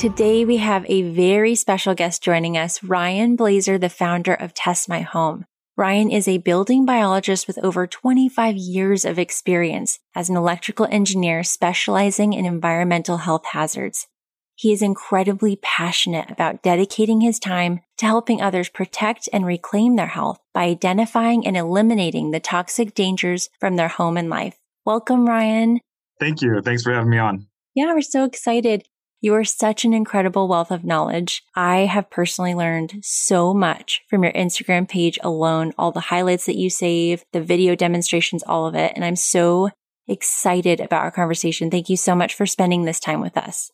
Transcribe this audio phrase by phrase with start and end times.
[0.00, 4.88] Today, we have a very special guest joining us, Ryan Blazer, the founder of Test
[4.88, 5.44] My Home.
[5.76, 11.44] Ryan is a building biologist with over 25 years of experience as an electrical engineer
[11.44, 14.06] specializing in environmental health hazards.
[14.54, 20.06] He is incredibly passionate about dedicating his time to helping others protect and reclaim their
[20.06, 24.56] health by identifying and eliminating the toxic dangers from their home and life.
[24.86, 25.78] Welcome, Ryan.
[26.18, 26.62] Thank you.
[26.62, 27.48] Thanks for having me on.
[27.74, 28.84] Yeah, we're so excited.
[29.22, 31.42] You are such an incredible wealth of knowledge.
[31.54, 36.56] I have personally learned so much from your Instagram page alone, all the highlights that
[36.56, 38.92] you save, the video demonstrations, all of it.
[38.94, 39.68] And I'm so
[40.08, 41.70] excited about our conversation.
[41.70, 43.70] Thank you so much for spending this time with us.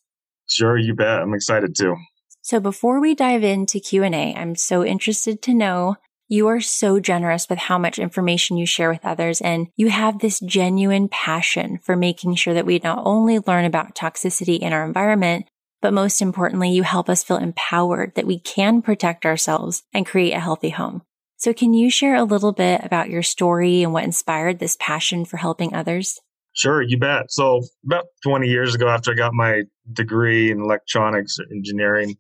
[0.48, 1.22] Sure, you bet.
[1.22, 1.94] I'm excited too.
[2.42, 5.96] So before we dive into Q&A, I'm so interested to know
[6.28, 10.18] you are so generous with how much information you share with others, and you have
[10.18, 14.84] this genuine passion for making sure that we not only learn about toxicity in our
[14.84, 15.46] environment,
[15.80, 20.32] but most importantly, you help us feel empowered that we can protect ourselves and create
[20.32, 21.02] a healthy home.
[21.36, 25.24] So, can you share a little bit about your story and what inspired this passion
[25.24, 26.18] for helping others?
[26.54, 27.30] Sure, you bet.
[27.30, 32.16] So, about 20 years ago, after I got my degree in electronics engineering,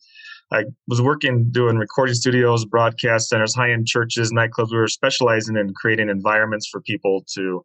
[0.52, 4.70] I was working doing recording studios, broadcast centers, high end churches, nightclubs.
[4.70, 7.64] We were specializing in creating environments for people to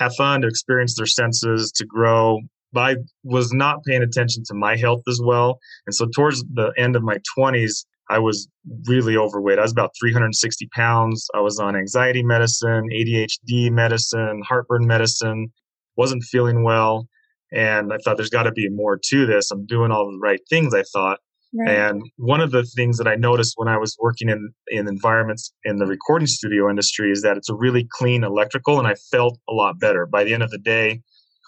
[0.00, 2.40] have fun, to experience their senses, to grow.
[2.72, 5.58] But I was not paying attention to my health as well.
[5.86, 8.48] And so towards the end of my 20s, I was
[8.86, 9.58] really overweight.
[9.58, 11.28] I was about 360 pounds.
[11.34, 15.52] I was on anxiety medicine, ADHD medicine, heartburn medicine,
[15.96, 17.06] wasn't feeling well.
[17.52, 19.50] And I thought there's got to be more to this.
[19.50, 21.20] I'm doing all the right things, I thought.
[21.56, 21.70] Right.
[21.70, 25.52] And one of the things that I noticed when I was working in, in environments
[25.64, 29.38] in the recording studio industry is that it's a really clean electrical, and I felt
[29.48, 30.04] a lot better.
[30.06, 31.00] By the end of the day,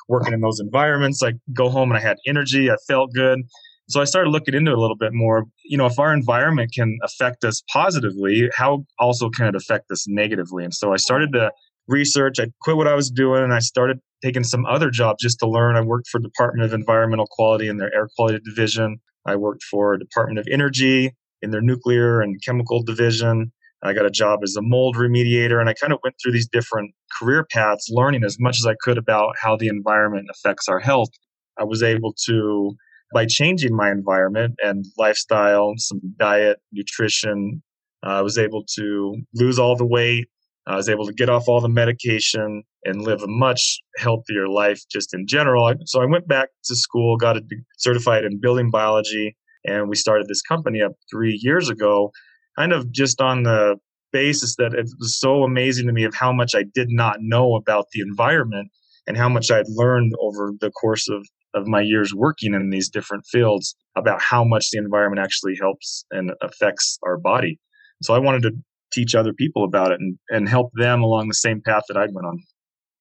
[0.08, 3.40] working in those environments, I go home and I had energy, I felt good.
[3.88, 5.44] So I started looking into it a little bit more.
[5.64, 10.06] You know, if our environment can affect us positively, how also can it affect us
[10.08, 10.64] negatively?
[10.64, 11.52] And so I started to
[11.88, 12.40] research.
[12.40, 15.48] I quit what I was doing and I started taking some other jobs just to
[15.48, 15.76] learn.
[15.76, 19.00] I worked for Department of Environmental Quality in their air quality division.
[19.26, 23.52] I worked for Department of Energy in their nuclear and chemical division.
[23.82, 26.48] I got a job as a mold remediator, and I kind of went through these
[26.48, 30.80] different career paths, learning as much as I could about how the environment affects our
[30.80, 31.10] health.
[31.58, 32.74] I was able to,
[33.12, 37.62] by changing my environment and lifestyle, some diet, nutrition,
[38.04, 40.28] uh, I was able to lose all the weight,
[40.66, 44.80] I was able to get off all the medication and live a much healthier life
[44.90, 45.72] just in general.
[45.84, 47.36] So I went back to school, got
[47.78, 52.10] certified in building biology, and we started this company up three years ago,
[52.58, 53.76] kind of just on the
[54.12, 57.54] basis that it was so amazing to me of how much I did not know
[57.54, 58.70] about the environment
[59.06, 62.88] and how much I'd learned over the course of, of my years working in these
[62.88, 67.60] different fields about how much the environment actually helps and affects our body.
[68.02, 68.52] So I wanted to
[68.96, 72.06] teach other people about it and, and help them along the same path that I
[72.10, 72.42] went on.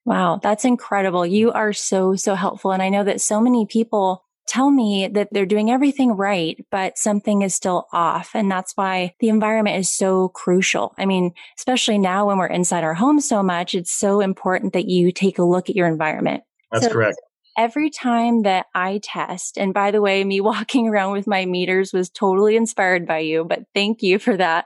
[0.05, 1.25] Wow, that's incredible.
[1.25, 2.71] You are so, so helpful.
[2.71, 6.99] And I know that so many people tell me that they're doing everything right, but
[6.99, 8.31] something is still off.
[8.35, 10.93] And that's why the environment is so crucial.
[10.99, 14.85] I mean, especially now when we're inside our home so much, it's so important that
[14.85, 16.43] you take a look at your environment.
[16.71, 17.17] That's so correct
[17.57, 21.93] every time that I test, and by the way, me walking around with my meters
[21.93, 24.65] was totally inspired by you, but thank you for that.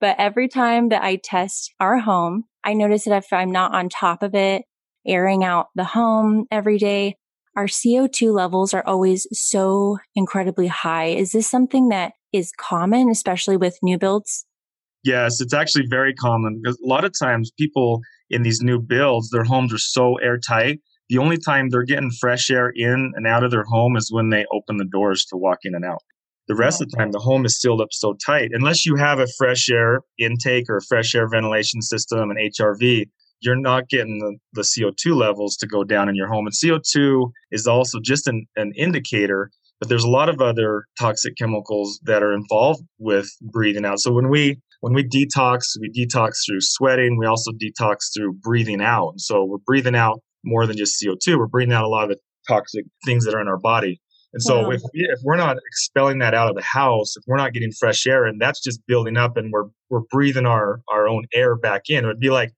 [0.00, 3.88] But every time that I test our home, I notice that if I'm not on
[3.88, 4.64] top of it,
[5.06, 7.16] airing out the home every day,
[7.56, 11.06] our CO2 levels are always so incredibly high.
[11.06, 14.46] Is this something that is common, especially with new builds?
[15.02, 19.30] Yes, it's actually very common because a lot of times people in these new builds,
[19.30, 20.80] their homes are so airtight
[21.10, 24.30] the only time they're getting fresh air in and out of their home is when
[24.30, 26.02] they open the doors to walk in and out.
[26.46, 28.50] The rest of the time, the home is sealed up so tight.
[28.52, 33.06] Unless you have a fresh air intake or a fresh air ventilation system and HRV,
[33.40, 36.46] you're not getting the, the CO2 levels to go down in your home.
[36.46, 39.50] And CO2 is also just an, an indicator,
[39.80, 43.98] but there's a lot of other toxic chemicals that are involved with breathing out.
[43.98, 47.18] So when we when we detox, we detox through sweating.
[47.18, 49.14] We also detox through breathing out.
[49.18, 51.38] So we're breathing out more than just CO2.
[51.38, 54.00] We're breathing out a lot of the toxic things that are in our body.
[54.32, 54.70] And so wow.
[54.70, 57.72] if, we, if we're not expelling that out of the house, if we're not getting
[57.72, 61.56] fresh air and that's just building up and we're, we're breathing our, our own air
[61.56, 62.52] back in, it would be like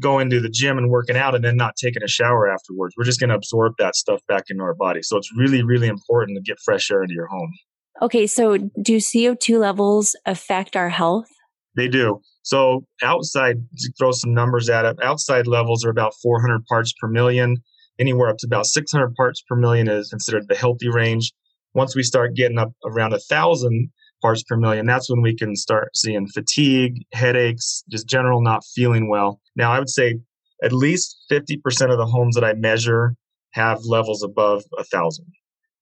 [0.00, 2.94] going to the gym and working out and then not taking a shower afterwards.
[2.96, 5.02] We're just going to absorb that stuff back into our body.
[5.02, 7.52] So it's really, really important to get fresh air into your home.
[8.00, 8.26] Okay.
[8.26, 11.28] So do CO2 levels affect our health?
[11.74, 12.20] They do.
[12.42, 17.08] So outside, to throw some numbers at it, outside levels are about 400 parts per
[17.08, 17.56] million.
[17.98, 21.32] Anywhere up to about 600 parts per million is considered the healthy range.
[21.74, 23.88] once we start getting up around a thousand
[24.20, 29.08] parts per million, that's when we can start seeing fatigue, headaches, just general not feeling
[29.08, 29.40] well.
[29.56, 30.18] Now, I would say
[30.62, 33.14] at least 50% of the homes that I measure
[33.52, 35.26] have levels above a thousand.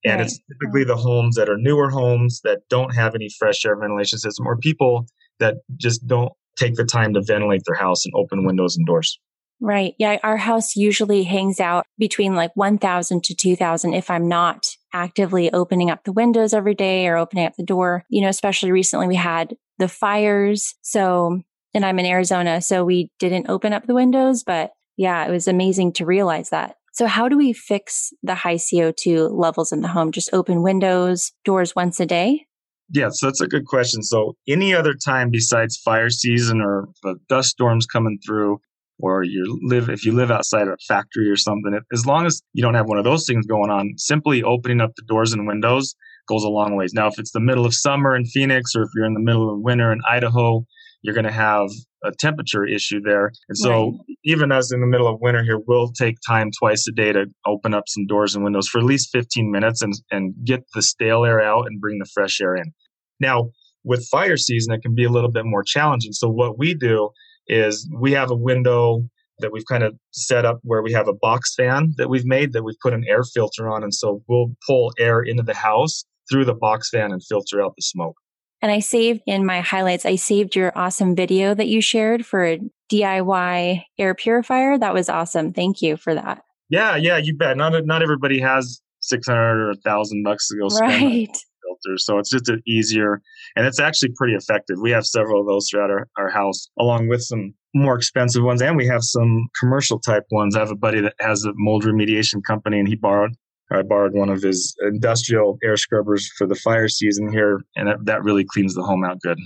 [0.03, 0.25] And right.
[0.25, 4.17] it's typically the homes that are newer homes that don't have any fresh air ventilation
[4.17, 5.05] system or people
[5.41, 9.19] that just don't take the time to ventilate their house and open windows and doors.
[9.59, 9.93] Right.
[9.99, 10.17] Yeah.
[10.23, 15.91] Our house usually hangs out between like 1000 to 2000 if I'm not actively opening
[15.91, 18.03] up the windows every day or opening up the door.
[18.09, 20.73] You know, especially recently we had the fires.
[20.81, 21.41] So,
[21.75, 25.47] and I'm in Arizona, so we didn't open up the windows, but yeah, it was
[25.47, 26.75] amazing to realize that.
[26.93, 30.11] So how do we fix the high CO2 levels in the home?
[30.11, 32.45] Just open windows, doors once a day?
[32.93, 34.03] Yeah, so that's a good question.
[34.03, 38.59] So any other time besides fire season or the dust storms coming through,
[38.99, 42.41] or you live if you live outside of a factory or something, as long as
[42.53, 45.47] you don't have one of those things going on, simply opening up the doors and
[45.47, 45.95] windows
[46.27, 46.93] goes a long ways.
[46.93, 49.51] Now, if it's the middle of summer in Phoenix, or if you're in the middle
[49.51, 50.65] of winter in Idaho,
[51.01, 51.69] you're going to have
[52.03, 53.31] a temperature issue there.
[53.47, 54.17] And so, right.
[54.23, 57.25] even as in the middle of winter here, we'll take time twice a day to
[57.45, 60.81] open up some doors and windows for at least 15 minutes and, and get the
[60.81, 62.71] stale air out and bring the fresh air in.
[63.19, 63.49] Now,
[63.83, 66.13] with fire season, it can be a little bit more challenging.
[66.13, 67.09] So, what we do
[67.47, 69.03] is we have a window
[69.39, 72.53] that we've kind of set up where we have a box fan that we've made
[72.53, 73.83] that we've put an air filter on.
[73.83, 77.73] And so, we'll pull air into the house through the box fan and filter out
[77.75, 78.15] the smoke.
[78.61, 82.45] And I saved in my highlights, I saved your awesome video that you shared for
[82.45, 82.59] a
[82.91, 84.77] DIY air purifier.
[84.77, 85.53] That was awesome.
[85.53, 86.43] Thank you for that.
[86.69, 87.57] Yeah, yeah, you bet.
[87.57, 91.27] Not not everybody has 600 or 1000 bucks to go spend right.
[91.63, 92.05] filters.
[92.05, 93.21] So it's just an easier
[93.55, 94.77] and it's actually pretty effective.
[94.81, 98.61] We have several of those throughout our, our house along with some more expensive ones
[98.61, 100.55] and we have some commercial type ones.
[100.55, 103.35] I have a buddy that has a mold remediation company and he borrowed
[103.71, 108.05] I borrowed one of his industrial air scrubbers for the fire season here, and that,
[108.05, 109.37] that really cleans the home out good.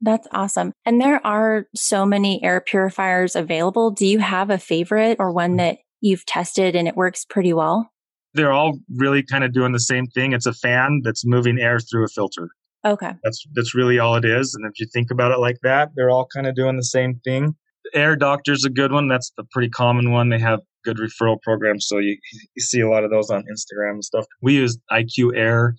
[0.00, 0.72] That's awesome.
[0.84, 3.90] And there are so many air purifiers available.
[3.90, 7.88] Do you have a favorite or one that you've tested and it works pretty well?
[8.34, 10.32] They're all really kind of doing the same thing.
[10.32, 12.48] It's a fan that's moving air through a filter.
[12.84, 13.12] Okay.
[13.22, 14.56] That's that's really all it is.
[14.56, 17.20] And if you think about it like that, they're all kind of doing the same
[17.22, 17.54] thing.
[17.94, 19.08] Air Doctor's a good one.
[19.08, 20.28] That's the pretty common one.
[20.28, 21.86] They have good referral programs.
[21.86, 24.26] So you, you see a lot of those on Instagram and stuff.
[24.40, 25.76] We use IQ Air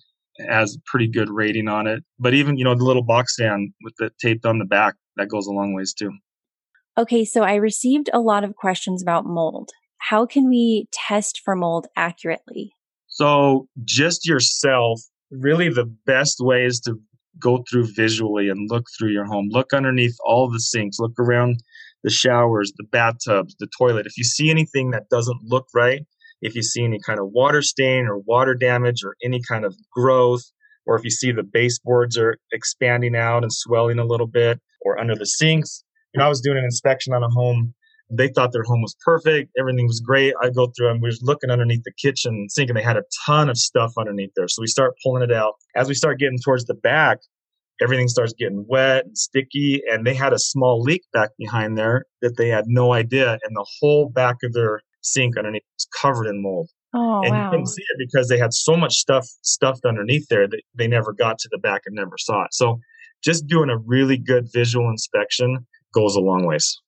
[0.48, 2.02] has a pretty good rating on it.
[2.18, 5.28] But even, you know, the little box stand with the taped on the back, that
[5.28, 6.10] goes a long ways too.
[6.96, 9.70] Okay, so I received a lot of questions about mold.
[9.98, 12.72] How can we test for mold accurately?
[13.08, 15.00] So, just yourself,
[15.30, 16.98] really the best way is to
[17.38, 19.48] go through visually and look through your home.
[19.50, 21.62] Look underneath all the sinks, look around
[22.04, 24.06] the showers, the bathtubs, the toilet.
[24.06, 26.02] If you see anything that doesn't look right,
[26.42, 29.74] if you see any kind of water stain or water damage or any kind of
[29.92, 30.42] growth,
[30.86, 35.00] or if you see the baseboards are expanding out and swelling a little bit, or
[35.00, 35.82] under the sinks.
[36.12, 37.74] You know, I was doing an inspection on a home.
[38.10, 39.50] They thought their home was perfect.
[39.58, 40.34] Everything was great.
[40.42, 43.02] I go through and we were looking underneath the kitchen sink and they had a
[43.26, 44.46] ton of stuff underneath there.
[44.46, 45.54] So we start pulling it out.
[45.74, 47.20] As we start getting towards the back,
[47.82, 49.82] everything starts getting wet and sticky.
[49.90, 53.32] And they had a small leak back behind there that they had no idea.
[53.32, 56.70] And the whole back of their sink underneath was covered in mold.
[56.94, 57.44] Oh, and wow.
[57.44, 60.86] you couldn't see it because they had so much stuff stuffed underneath there that they
[60.86, 62.54] never got to the back and never saw it.
[62.54, 62.78] So
[63.22, 66.80] just doing a really good visual inspection goes a long ways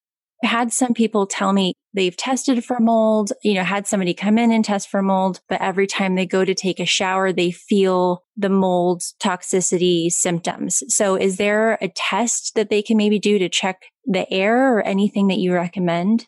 [0.42, 4.52] had some people tell me they've tested for mold, you know, had somebody come in
[4.52, 8.22] and test for mold, but every time they go to take a shower, they feel
[8.36, 10.82] the mold toxicity symptoms.
[10.88, 14.82] So is there a test that they can maybe do to check the air or
[14.82, 16.26] anything that you recommend?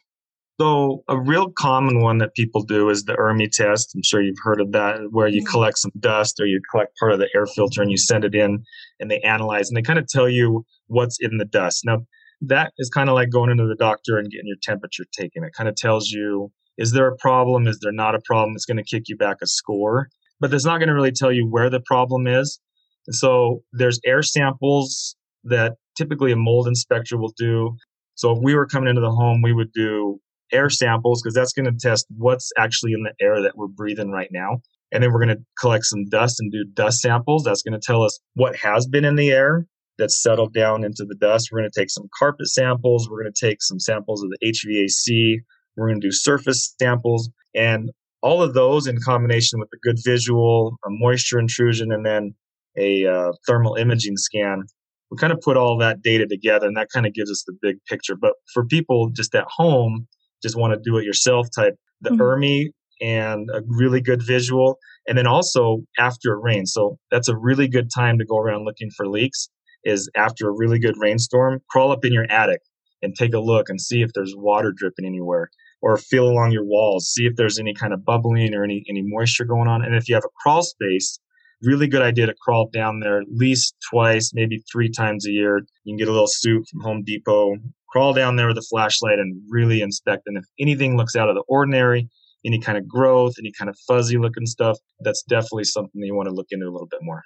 [0.61, 3.93] So a real common one that people do is the ERMI test.
[3.95, 5.53] I'm sure you've heard of that, where you mm-hmm.
[5.53, 8.35] collect some dust or you collect part of the air filter and you send it
[8.35, 8.65] in
[8.99, 11.83] and they analyze and they kind of tell you what's in the dust.
[11.85, 11.99] Now,
[12.43, 15.45] that is kind of like going into the doctor and getting your temperature taken.
[15.45, 17.67] It kind of tells you is there a problem?
[17.67, 18.55] Is there not a problem?
[18.55, 21.33] It's going to kick you back a score, but it's not going to really tell
[21.33, 22.61] you where the problem is.
[23.09, 27.77] And so there's air samples that typically a mold inspector will do.
[28.15, 30.21] So if we were coming into the home, we would do
[30.53, 34.11] air samples because that's going to test what's actually in the air that we're breathing
[34.11, 34.59] right now.
[34.93, 37.45] And then we're going to collect some dust and do dust samples.
[37.45, 39.67] That's going to tell us what has been in the air
[39.99, 41.49] that's settled down into the dust.
[41.51, 43.09] We're going to take some carpet samples.
[43.09, 45.41] We're going to take some samples of the HVAC.
[45.77, 47.31] We're going to do surface samples.
[47.55, 47.91] And
[48.23, 52.35] all of those in combination with a good visual, a moisture intrusion, and then
[52.77, 54.65] a uh, thermal imaging scan,
[55.11, 57.57] we kind of put all that data together and that kind of gives us the
[57.61, 58.15] big picture.
[58.15, 60.07] But for people just at home,
[60.43, 62.21] just want to do it yourself type, the mm-hmm.
[62.21, 62.67] ERMI
[63.01, 64.77] and a really good visual
[65.07, 66.73] And then also after it rains.
[66.73, 69.49] So that's a really good time to go around looking for leaks
[69.85, 72.61] is after a really good rainstorm, crawl up in your attic
[73.03, 76.65] and take a look and see if there's water dripping anywhere or feel along your
[76.65, 79.85] walls, see if there's any kind of bubbling or any, any moisture going on.
[79.85, 81.19] And if you have a crawl space,
[81.63, 85.59] really good idea to crawl down there at least twice, maybe three times a year.
[85.85, 87.57] You can get a little suit from Home Depot,
[87.91, 90.23] crawl down there with a flashlight and really inspect.
[90.27, 92.09] And if anything looks out of the ordinary,
[92.45, 96.15] any kind of growth, any kind of fuzzy looking stuff, that's definitely something that you
[96.15, 97.23] want to look into a little bit more.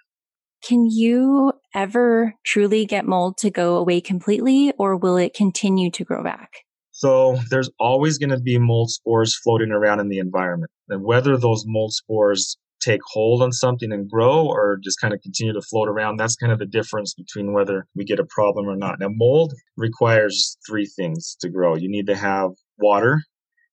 [0.62, 6.04] Can you ever truly get mold to go away completely or will it continue to
[6.04, 6.50] grow back?
[6.92, 10.70] So there's always going to be mold spores floating around in the environment.
[10.88, 15.20] And whether those mold spores take hold on something and grow or just kind of
[15.22, 16.18] continue to float around.
[16.18, 18.98] That's kind of the difference between whether we get a problem or not.
[18.98, 21.76] Now, mold requires three things to grow.
[21.76, 23.22] You need to have water.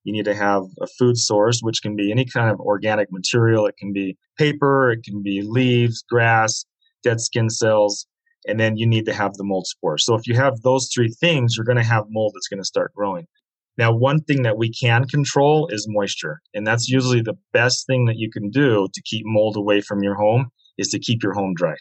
[0.04, 3.66] You need to have a food source, which can be any kind of organic material.
[3.66, 6.66] It can be paper, it can be leaves, grass,
[7.04, 8.08] dead skin cells,
[8.48, 10.06] and then you need to have the mold spores.
[10.06, 12.66] So if you have those three things, you're going to have mold that's going to
[12.66, 13.26] start growing.
[13.78, 16.42] Now, one thing that we can control is moisture.
[16.54, 20.04] And that's usually the best thing that you can do to keep mold away from
[20.04, 21.76] your home is to keep your home dry.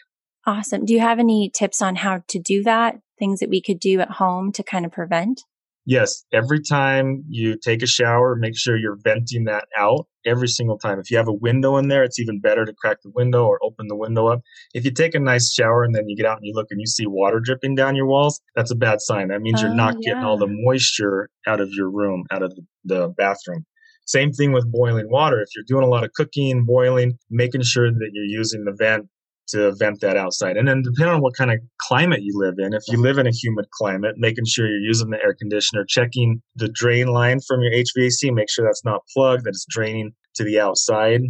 [0.45, 0.85] Awesome.
[0.85, 2.99] Do you have any tips on how to do that?
[3.17, 5.41] Things that we could do at home to kind of prevent?
[5.89, 10.77] Yes, every time you take a shower, make sure you're venting that out every single
[10.77, 10.99] time.
[10.99, 13.57] If you have a window in there, it's even better to crack the window or
[13.63, 14.41] open the window up.
[14.75, 16.79] If you take a nice shower and then you get out and you look and
[16.79, 19.29] you see water dripping down your walls, that's a bad sign.
[19.29, 19.97] That means you're oh, not yeah.
[19.97, 22.55] Oh, getting all the moisture out of your room, out of
[22.85, 23.65] the bathroom.
[24.05, 25.41] Same thing with boiling water.
[25.41, 29.07] If you're doing a lot of cooking, boiling, making sure that you're using the vent
[29.49, 30.57] to vent that outside.
[30.57, 33.27] And then depending on what kind of climate you live in, if you live in
[33.27, 37.61] a humid climate, making sure you're using the air conditioner, checking the drain line from
[37.61, 41.21] your HVAC, make sure that's not plugged, that it's draining to the outside.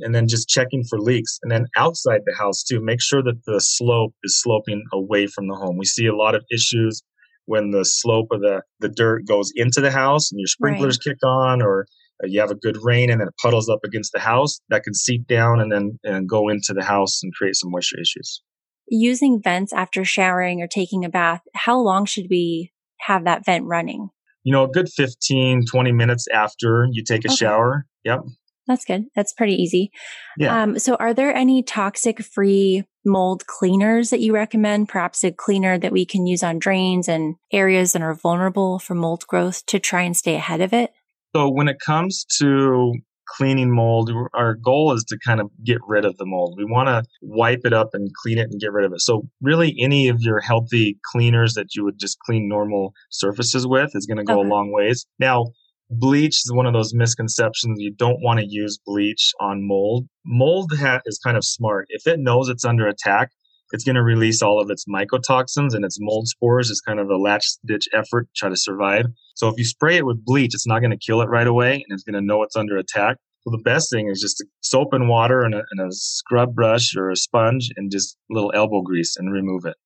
[0.00, 1.40] And then just checking for leaks.
[1.42, 5.48] And then outside the house too, make sure that the slope is sloping away from
[5.48, 5.76] the home.
[5.76, 7.02] We see a lot of issues
[7.46, 11.14] when the slope of the, the dirt goes into the house and your sprinklers right.
[11.14, 11.86] kick on or
[12.24, 14.94] you have a good rain and then it puddles up against the house that can
[14.94, 18.42] seep down and then and go into the house and create some moisture issues.
[18.88, 23.66] Using vents after showering or taking a bath, how long should we have that vent
[23.66, 24.10] running?
[24.44, 27.36] You know, a good 15, 20 minutes after you take a okay.
[27.36, 27.86] shower.
[28.04, 28.20] Yep.
[28.68, 29.06] That's good.
[29.16, 29.90] That's pretty easy.
[30.36, 30.62] Yeah.
[30.62, 34.90] Um, so, are there any toxic free mold cleaners that you recommend?
[34.90, 38.94] Perhaps a cleaner that we can use on drains and areas that are vulnerable for
[38.94, 40.92] mold growth to try and stay ahead of it?
[41.34, 42.92] So when it comes to
[43.28, 46.54] cleaning mold, our goal is to kind of get rid of the mold.
[46.56, 49.00] We want to wipe it up and clean it and get rid of it.
[49.00, 53.90] So really any of your healthy cleaners that you would just clean normal surfaces with
[53.94, 54.48] is going to go okay.
[54.48, 55.06] a long ways.
[55.18, 55.48] Now,
[55.90, 57.80] bleach is one of those misconceptions.
[57.80, 60.06] You don't want to use bleach on mold.
[60.24, 61.86] Mold ha- is kind of smart.
[61.90, 63.30] If it knows it's under attack,
[63.72, 67.08] it's going to release all of its mycotoxins and its mold spores is kind of
[67.10, 69.06] a latch ditch effort to try to survive.
[69.34, 71.74] So if you spray it with bleach, it's not going to kill it right away
[71.74, 73.16] and it's going to know it's under attack.
[73.42, 76.94] So the best thing is just soap and water and a, and a scrub brush
[76.96, 79.76] or a sponge and just a little elbow grease and remove it.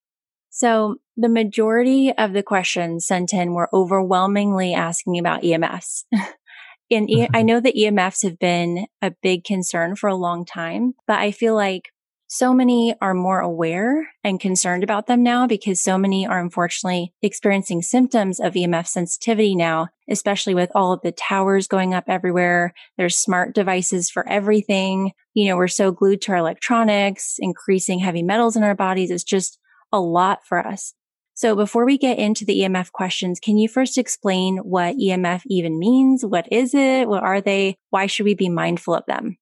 [0.51, 6.05] So the majority of the questions sent in were overwhelmingly asking about EMFs.
[6.91, 10.95] and e- I know that EMFs have been a big concern for a long time,
[11.07, 11.92] but I feel like
[12.35, 17.13] so many are more aware and concerned about them now because so many are unfortunately
[17.21, 22.73] experiencing symptoms of EMF sensitivity now, especially with all of the towers going up everywhere.
[22.97, 25.13] There's smart devices for everything.
[25.35, 29.11] You know, we're so glued to our electronics, increasing heavy metals in our bodies.
[29.11, 29.59] It's just
[29.93, 30.95] a lot for us.
[31.35, 35.79] So before we get into the EMF questions, can you first explain what EMF even
[35.79, 36.25] means?
[36.25, 37.09] What is it?
[37.09, 37.77] What are they?
[37.91, 39.37] Why should we be mindful of them?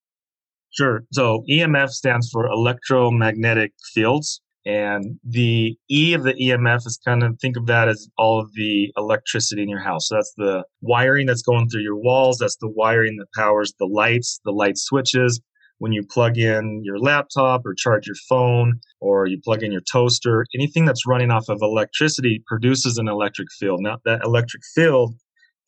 [0.73, 1.03] Sure.
[1.13, 4.41] So EMF stands for electromagnetic fields.
[4.67, 8.53] And the E of the EMF is kind of think of that as all of
[8.55, 10.09] the electricity in your house.
[10.09, 12.39] So that's the wiring that's going through your walls.
[12.39, 15.41] That's the wiring that powers the lights, the light switches.
[15.79, 19.81] When you plug in your laptop or charge your phone or you plug in your
[19.91, 23.81] toaster, anything that's running off of electricity produces an electric field.
[23.81, 25.15] Now that electric field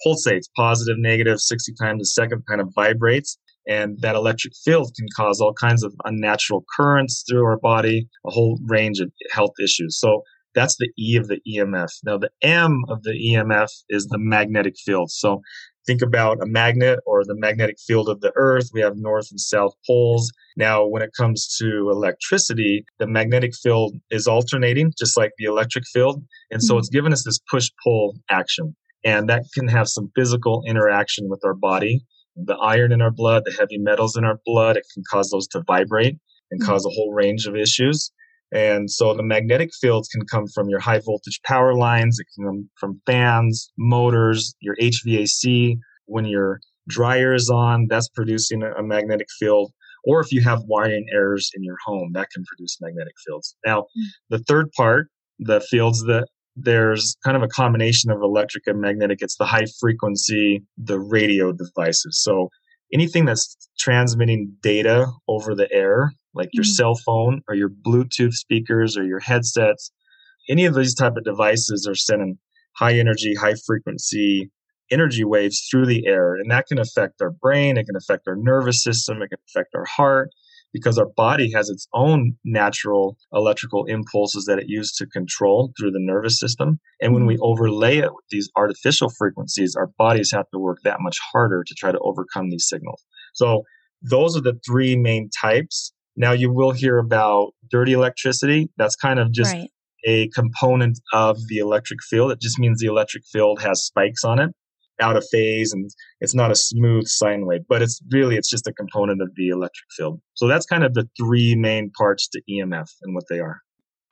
[0.07, 3.39] pulsates positive, negative, 60 times a second, kind of vibrates.
[3.67, 8.31] And that electric field can cause all kinds of unnatural currents through our body, a
[8.31, 9.99] whole range of health issues.
[9.99, 10.23] So
[10.55, 11.91] that's the E of the EMF.
[12.05, 15.11] Now, the M of the EMF is the magnetic field.
[15.11, 15.41] So
[15.87, 18.71] think about a magnet or the magnetic field of the earth.
[18.73, 20.31] We have north and south poles.
[20.57, 25.85] Now, when it comes to electricity, the magnetic field is alternating, just like the electric
[25.93, 26.23] field.
[26.51, 26.81] And so mm-hmm.
[26.81, 28.77] it's given us this push pull action.
[29.05, 32.05] And that can have some physical interaction with our body.
[32.37, 34.77] The iron in our blood, the heavy metals in our blood.
[34.77, 36.19] It can cause those to vibrate
[36.51, 36.71] and mm-hmm.
[36.71, 38.11] cause a whole range of issues.
[38.55, 42.45] And so the magnetic fields can come from your high voltage power lines, it can
[42.45, 45.79] come from fans, motors, your HVAC.
[46.07, 49.73] When your dryer is on, that's producing a magnetic field.
[50.05, 53.57] Or if you have wiring errors in your home, that can produce magnetic fields.
[53.65, 54.05] Now, mm.
[54.31, 55.09] the third part,
[55.39, 59.19] the fields that there's kind of a combination of electric and magnetic.
[59.21, 62.23] It's the high frequency, the radio devices.
[62.23, 62.51] So
[62.93, 66.73] anything that's transmitting data over the air, like your mm-hmm.
[66.73, 69.91] cell phone or your Bluetooth speakers or your headsets,
[70.49, 72.39] any of these type of devices are sending
[72.77, 74.51] high energy, high frequency
[74.91, 76.35] energy waves through the air.
[76.35, 79.75] And that can affect our brain, it can affect our nervous system, it can affect
[79.75, 80.31] our heart,
[80.73, 85.91] because our body has its own natural electrical impulses that it uses to control through
[85.91, 86.81] the nervous system.
[87.01, 87.43] And when we mm-hmm.
[87.43, 91.75] overlay it with these artificial frequencies, our bodies have to work that much harder to
[91.75, 93.05] try to overcome these signals.
[93.35, 93.63] So
[94.03, 95.93] those are the three main types.
[96.17, 98.71] Now you will hear about dirty electricity.
[98.77, 99.69] That's kind of just right.
[100.07, 102.33] a component of the electric field.
[102.33, 104.51] It just means the electric field has spikes on it
[105.03, 105.91] out of phase and
[106.21, 109.49] it's not a smooth sine wave, but it's really, it's just a component of the
[109.49, 110.21] electric field.
[110.35, 113.61] So that's kind of the three main parts to EMF and what they are.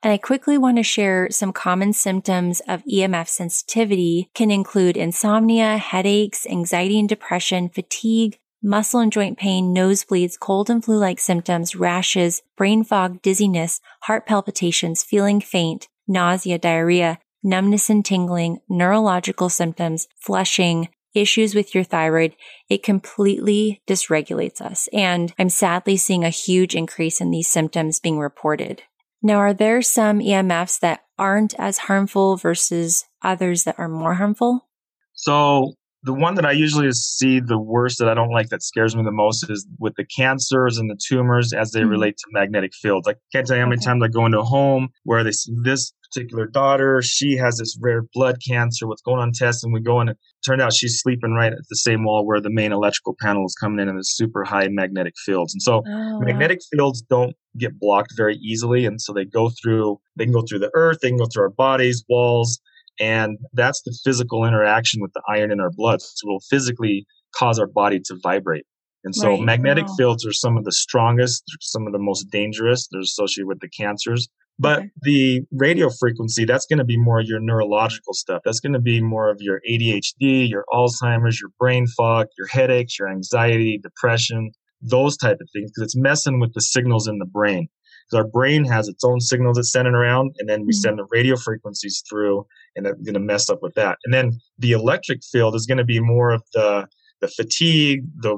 [0.03, 5.77] And I quickly want to share some common symptoms of EMF sensitivity can include insomnia,
[5.77, 12.41] headaches, anxiety and depression, fatigue, muscle and joint pain, nosebleeds, cold and flu-like symptoms, rashes,
[12.57, 20.89] brain fog, dizziness, heart palpitations, feeling faint, nausea, diarrhea, numbness and tingling, neurological symptoms, flushing,
[21.13, 22.35] issues with your thyroid,
[22.69, 24.87] it completely dysregulates us.
[24.93, 28.83] And I'm sadly seeing a huge increase in these symptoms being reported.
[29.21, 34.67] Now, are there some EMFs that aren't as harmful versus others that are more harmful?
[35.13, 38.95] So, the one that I usually see the worst that I don't like that scares
[38.95, 41.89] me the most is with the cancers and the tumors as they mm-hmm.
[41.89, 43.07] relate to magnetic fields.
[43.07, 43.85] I can't tell you how many okay.
[43.85, 47.01] times I go into a home where they see this particular daughter.
[47.01, 48.87] She has this rare blood cancer.
[48.87, 49.63] What's going on tests?
[49.63, 52.41] And we go in and turned out she's sleeping right at the same wall where
[52.41, 55.53] the main electrical panel is coming in and the super high magnetic fields.
[55.53, 56.77] And so oh, magnetic wow.
[56.77, 58.85] fields don't get blocked very easily.
[58.85, 61.43] And so they go through, they can go through the earth, they can go through
[61.43, 62.59] our bodies, walls.
[62.99, 66.01] And that's the physical interaction with the iron in our blood.
[66.01, 68.65] So it will physically cause our body to vibrate.
[69.03, 69.41] And so right.
[69.41, 69.95] magnetic wow.
[69.97, 72.87] fields are some of the strongest, some of the most dangerous.
[72.91, 74.27] They're associated with the cancers.
[74.59, 74.89] But okay.
[75.01, 78.41] the radio frequency, that's going to be more of your neurological stuff.
[78.45, 82.99] That's going to be more of your ADHD, your Alzheimer's, your brain fog, your headaches,
[82.99, 87.25] your anxiety, depression, those type of things, because it's messing with the signals in the
[87.25, 87.67] brain.
[88.09, 90.81] Because our brain has its own signals it's sending around, and then we mm-hmm.
[90.81, 93.97] send the radio frequencies through, and it's going to mess up with that.
[94.05, 96.87] And then the electric field is going to be more of the
[97.21, 98.37] the fatigue, the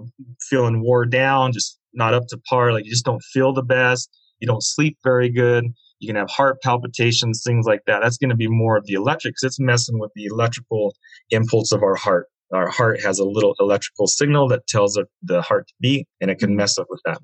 [0.49, 2.73] feeling wore down, just not up to par.
[2.73, 4.09] Like you just don't feel the best.
[4.39, 5.65] You don't sleep very good
[6.03, 8.01] you can have heart palpitations, things like that.
[8.03, 10.95] That's going to be more of the electric because it's messing with the electrical
[11.29, 12.27] impulse of our heart.
[12.53, 16.29] Our heart has a little electrical signal that tells it the heart to beat, and
[16.29, 16.57] it can mm-hmm.
[16.57, 17.17] mess up with that.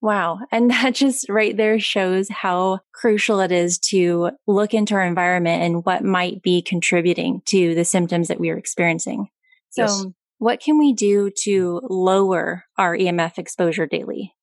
[0.00, 0.40] Wow.
[0.50, 5.62] And that just right there shows how crucial it is to look into our environment
[5.62, 9.28] and what might be contributing to the symptoms that we are experiencing.
[9.70, 10.06] So, yes.
[10.38, 14.34] what can we do to lower our EMF exposure daily?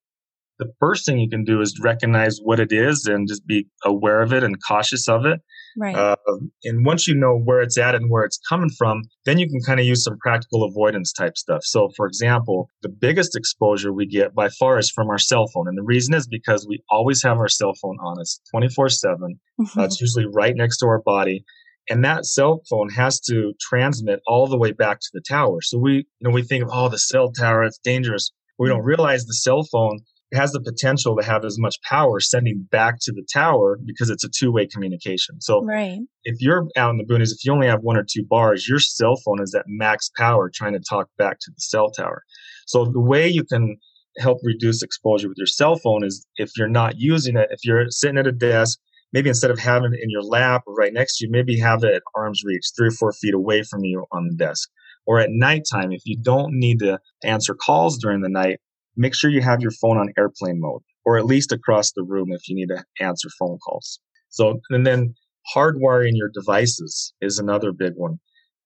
[0.59, 4.21] The first thing you can do is recognize what it is and just be aware
[4.21, 5.39] of it and cautious of it.
[5.77, 5.95] Right.
[5.95, 6.17] Uh,
[6.65, 9.61] and once you know where it's at and where it's coming from, then you can
[9.65, 11.63] kind of use some practical avoidance type stuff.
[11.63, 15.67] So, for example, the biggest exposure we get by far is from our cell phone.
[15.67, 19.39] And the reason is because we always have our cell phone on us 24 7.
[19.59, 21.45] Uh, it's usually right next to our body.
[21.89, 25.61] And that cell phone has to transmit all the way back to the tower.
[25.61, 28.31] So we, you know, we think, of oh, the cell tower, it's dangerous.
[28.59, 29.99] We don't realize the cell phone
[30.33, 34.23] has the potential to have as much power sending back to the tower because it's
[34.23, 35.41] a two-way communication.
[35.41, 35.99] So right.
[36.23, 38.79] if you're out in the boonies, if you only have one or two bars, your
[38.79, 42.23] cell phone is at max power trying to talk back to the cell tower.
[42.67, 43.77] So the way you can
[44.19, 47.89] help reduce exposure with your cell phone is if you're not using it, if you're
[47.89, 48.77] sitting at a desk,
[49.13, 51.83] maybe instead of having it in your lap or right next to you, maybe have
[51.83, 54.69] it at arm's reach, three or four feet away from you on the desk.
[55.07, 58.59] Or at nighttime, if you don't need to answer calls during the night,
[58.95, 62.27] make sure you have your phone on airplane mode or at least across the room
[62.31, 63.99] if you need to answer phone calls.
[64.29, 65.15] So, and then
[65.55, 68.19] hardwiring your devices is another big one.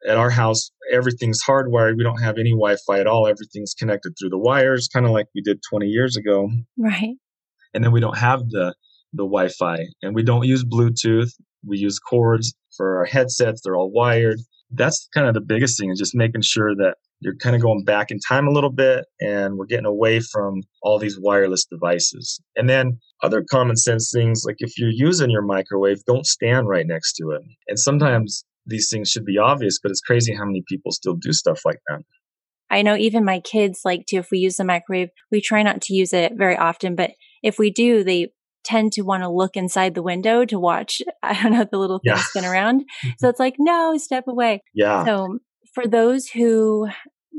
[0.08, 1.96] At our house, everything's hardwired.
[1.96, 3.28] We don't have any Wi Fi at all.
[3.28, 6.50] Everything's connected through the wires, kind of like we did 20 years ago.
[6.78, 7.16] Right.
[7.74, 8.76] And then we don't have the,
[9.14, 11.32] the Wi Fi and we don't use Bluetooth.
[11.66, 13.62] We use cords for our headsets.
[13.64, 14.40] They're all wired.
[14.70, 17.84] That's kind of the biggest thing is just making sure that you're kind of going
[17.84, 22.42] back in time a little bit and we're getting away from all these wireless devices.
[22.56, 26.86] And then other common sense things like if you're using your microwave, don't stand right
[26.86, 27.42] next to it.
[27.68, 31.34] And sometimes these things should be obvious, but it's crazy how many people still do
[31.34, 32.02] stuff like that.
[32.70, 35.82] I know even my kids like to, if we use the microwave, we try not
[35.84, 37.12] to use it very often, but
[37.44, 38.30] if we do, they
[38.64, 42.00] tend to want to look inside the window to watch, I don't know, the little
[42.00, 42.22] thing yeah.
[42.22, 42.84] spin around.
[43.20, 44.64] So it's like, no, step away.
[44.74, 45.06] Yeah.
[45.06, 45.40] So
[45.74, 46.88] for those who,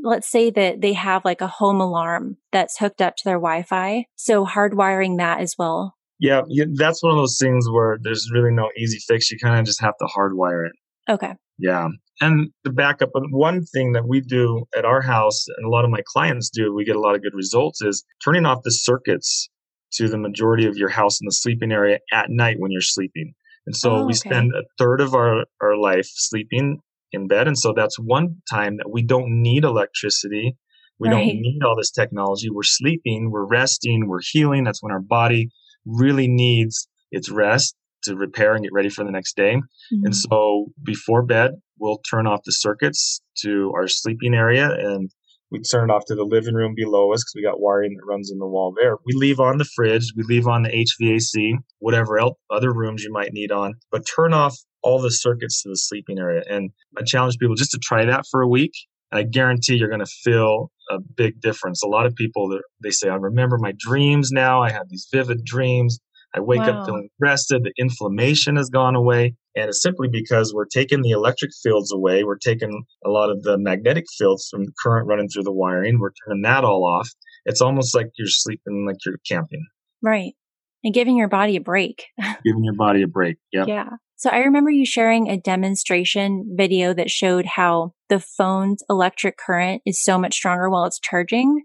[0.03, 4.07] let's say that they have like a home alarm that's hooked up to their Wi-Fi.
[4.17, 5.97] So hardwiring that as well.
[6.21, 6.43] Yeah,
[6.75, 9.31] that's one of those things where there's really no easy fix.
[9.31, 10.73] You kind of just have to hardwire it.
[11.11, 11.35] Okay.
[11.59, 11.89] Yeah.
[12.21, 15.91] And the backup, one thing that we do at our house and a lot of
[15.91, 19.49] my clients do, we get a lot of good results is turning off the circuits
[19.95, 23.35] to the majority of your house in the sleeping area at night when you're sleeping.
[23.67, 26.81] And so oh, we spend a third of our, our life sleeping
[27.15, 27.47] in bed.
[27.47, 30.57] And so that's one time that we don't need electricity.
[30.99, 31.17] We right.
[31.17, 32.49] don't need all this technology.
[32.51, 34.65] We're sleeping, we're resting, we're healing.
[34.65, 35.51] That's when our body
[35.85, 37.75] really needs its rest
[38.05, 39.57] to repair and get ready for the next day.
[39.57, 40.05] Mm-hmm.
[40.05, 45.11] And so before bed, we'll turn off the circuits to our sleeping area and
[45.51, 48.07] we turn it off to the living room below us because we got wiring that
[48.07, 48.97] runs in the wall there.
[49.07, 53.13] We leave on the fridge, we leave on the HVAC, whatever else, other rooms you
[53.13, 56.43] might need on, but turn off all the circuits to the sleeping area.
[56.49, 58.73] And I challenge people just to try that for a week.
[59.11, 61.83] And I guarantee you're going to feel a big difference.
[61.83, 64.63] A lot of people, they say, I remember my dreams now.
[64.63, 65.99] I have these vivid dreams.
[66.35, 66.81] I wake wow.
[66.81, 67.63] up feeling rested.
[67.63, 69.35] The inflammation has gone away.
[69.57, 72.25] And it's simply because we're taking the electric fields away.
[72.25, 75.99] We're taking a lot of the magnetic fields from the current running through the wiring.
[76.01, 77.09] We're turning that all off.
[77.47, 79.65] It's almost like you're sleeping like you're camping.
[80.03, 80.35] Right.
[80.83, 82.05] And giving your body a break.
[82.45, 83.37] giving your body a break.
[83.53, 83.65] Yeah.
[83.67, 83.91] Yeah.
[84.25, 89.83] So I remember you sharing a demonstration video that showed how the phone's electric current
[89.85, 91.65] is so much stronger while it's charging.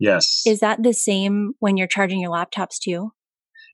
[0.00, 0.42] Yes.
[0.44, 3.12] Is that the same when you're charging your laptops too?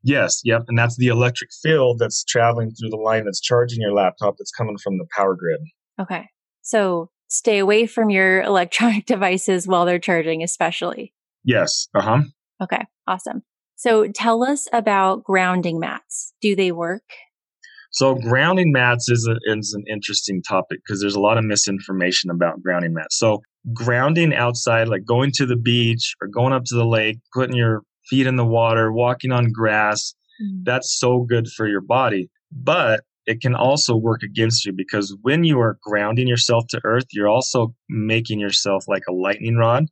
[0.03, 0.65] Yes, yep.
[0.69, 4.53] And that's the electric field that's traveling through the line that's charging your laptop that's
[4.53, 5.61] coming from the power grid.
[5.99, 6.27] Okay.
[6.61, 11.15] So stay away from your electronic devices while they're charging, especially.
[11.43, 11.89] Yes.
[11.95, 12.23] Uh huh.
[12.63, 12.85] Okay.
[13.07, 13.45] Awesome.
[13.77, 16.35] So tell us about grounding mats.
[16.43, 17.05] Do they work?
[17.97, 22.29] So grounding mats is, a, is an interesting topic because there's a lot of misinformation
[22.29, 23.19] about grounding mats.
[23.19, 23.41] So
[23.73, 27.81] grounding outside, like going to the beach or going up to the lake, putting your
[28.11, 30.15] feet in the water, walking on grass.
[30.43, 30.65] Mm-hmm.
[30.65, 32.29] That's so good for your body.
[32.53, 37.07] But it can also work against you because when you are grounding yourself to earth,
[37.13, 39.87] you're also making yourself like a lightning rod.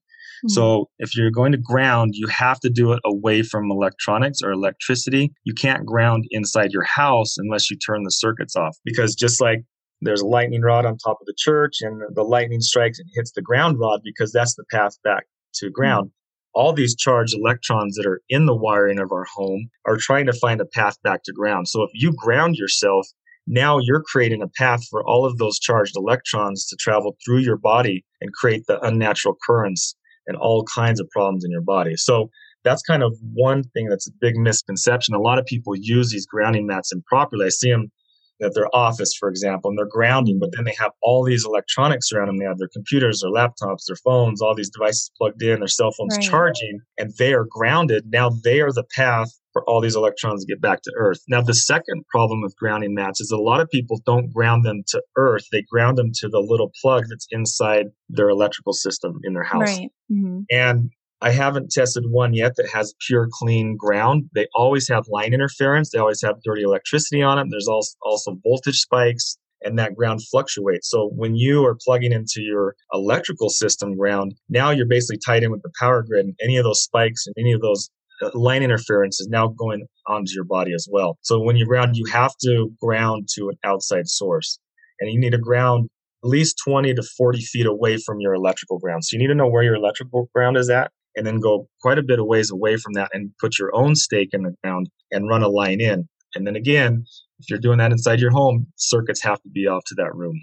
[0.44, 0.52] Mm-hmm.
[0.52, 4.50] So if you're going to ground, you have to do it away from electronics or
[4.52, 5.32] electricity.
[5.44, 9.60] You can't ground inside your house unless you turn the circuits off because just like
[10.00, 13.32] there's a lightning rod on top of the church and the lightning strikes and hits
[13.32, 16.06] the ground rod because that's the path back to ground.
[16.06, 16.18] Mm-hmm
[16.54, 20.32] all these charged electrons that are in the wiring of our home are trying to
[20.32, 21.68] find a path back to ground.
[21.68, 23.06] So if you ground yourself,
[23.46, 27.58] now you're creating a path for all of those charged electrons to travel through your
[27.58, 29.94] body and create the unnatural currents
[30.26, 31.96] and all kinds of problems in your body.
[31.96, 32.30] So
[32.64, 35.14] that's kind of one thing that's a big misconception.
[35.14, 37.46] A lot of people use these grounding mats improperly.
[37.46, 37.90] I see them
[38.42, 42.10] at their office, for example, and they're grounding, but then they have all these electronics
[42.12, 42.38] around them.
[42.38, 45.92] They have their computers, their laptops, their phones, all these devices plugged in, their cell
[45.92, 46.24] phones right.
[46.24, 48.04] charging, and they are grounded.
[48.08, 51.20] Now they are the path for all these electrons to get back to Earth.
[51.28, 54.82] Now, the second problem with grounding mats is a lot of people don't ground them
[54.88, 55.44] to Earth.
[55.50, 59.78] They ground them to the little plug that's inside their electrical system in their house.
[59.78, 59.90] Right.
[60.12, 60.40] Mm-hmm.
[60.50, 60.90] And
[61.22, 64.24] I haven't tested one yet that has pure clean ground.
[64.34, 65.90] They always have line interference.
[65.90, 67.48] They always have dirty electricity on them.
[67.50, 70.90] There's also, also voltage spikes and that ground fluctuates.
[70.90, 75.50] So when you are plugging into your electrical system ground, now you're basically tied in
[75.50, 77.88] with the power grid and any of those spikes and any of those
[78.22, 81.18] Uh, line interference is now going onto your body as well.
[81.22, 84.58] So when you ground, you have to ground to an outside source
[85.00, 85.88] and you need to ground
[86.24, 89.04] at least 20 to 40 feet away from your electrical ground.
[89.04, 91.98] So you need to know where your electrical ground is at and then go quite
[91.98, 94.88] a bit of ways away from that and put your own stake in the ground
[95.10, 96.08] and run a line in.
[96.34, 97.04] And then again,
[97.38, 100.40] if you're doing that inside your home, circuits have to be off to that room.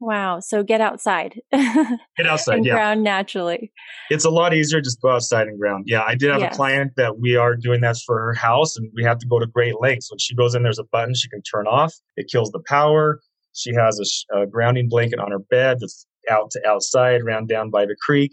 [0.00, 0.40] Wow.
[0.40, 1.40] So get outside.
[1.52, 2.74] Get outside, and yeah.
[2.74, 3.72] Ground naturally.
[4.10, 5.84] It's a lot easier just go outside and ground.
[5.86, 6.54] Yeah, I did have yes.
[6.54, 9.38] a client that we are doing that for her house and we have to go
[9.38, 10.10] to great lengths.
[10.10, 11.94] When she goes in, there's a button she can turn off.
[12.16, 13.20] It kills the power.
[13.54, 17.70] She has a, a grounding blanket on her bed that's out to outside, round down
[17.70, 18.32] by the creek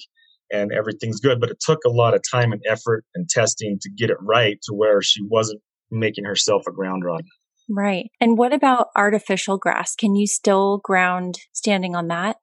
[0.52, 1.40] and everything's good.
[1.40, 4.58] But it took a lot of time and effort and testing to get it right
[4.64, 7.24] to where she wasn't making herself a ground rod.
[7.70, 8.10] Right.
[8.20, 9.96] And what about artificial grass?
[9.96, 12.38] Can you still ground standing on that?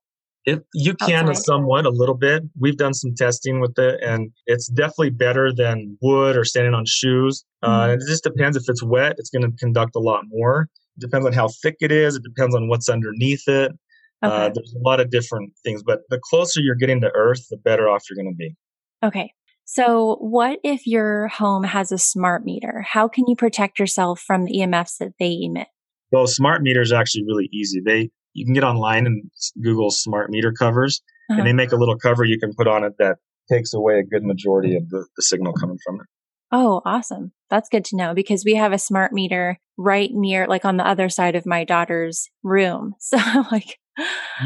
[0.47, 1.43] If you can Outside.
[1.43, 2.43] somewhat a little bit.
[2.59, 6.85] We've done some testing with it and it's definitely better than wood or standing on
[6.87, 7.45] shoes.
[7.63, 7.95] Uh, Mhm.
[7.97, 10.69] it just depends if it's wet, it's going to conduct a lot more.
[10.97, 12.17] It depends on how thick it is.
[12.17, 13.73] It depends on what's underneath it.
[14.25, 14.35] Okay.
[14.35, 17.57] Uh, there's a lot of different things, but the closer you're getting to earth, the
[17.59, 18.55] better off you're going to be.
[19.03, 19.33] Okay.
[19.73, 22.85] So, what if your home has a smart meter?
[22.89, 25.69] How can you protect yourself from the EMFs that they emit?
[26.11, 27.81] Well, smart meter is actually really easy.
[27.81, 29.31] They you can get online and
[29.63, 31.39] Google smart meter covers, Uh-huh.
[31.39, 34.03] and they make a little cover you can put on it that takes away a
[34.03, 36.07] good majority of the, the signal coming from it.
[36.51, 37.31] Oh, awesome.
[37.49, 40.87] That's good to know because we have a smart meter right near, like on the
[40.87, 42.97] other side of my daughter's room.
[43.01, 43.19] So,
[43.53, 43.79] like,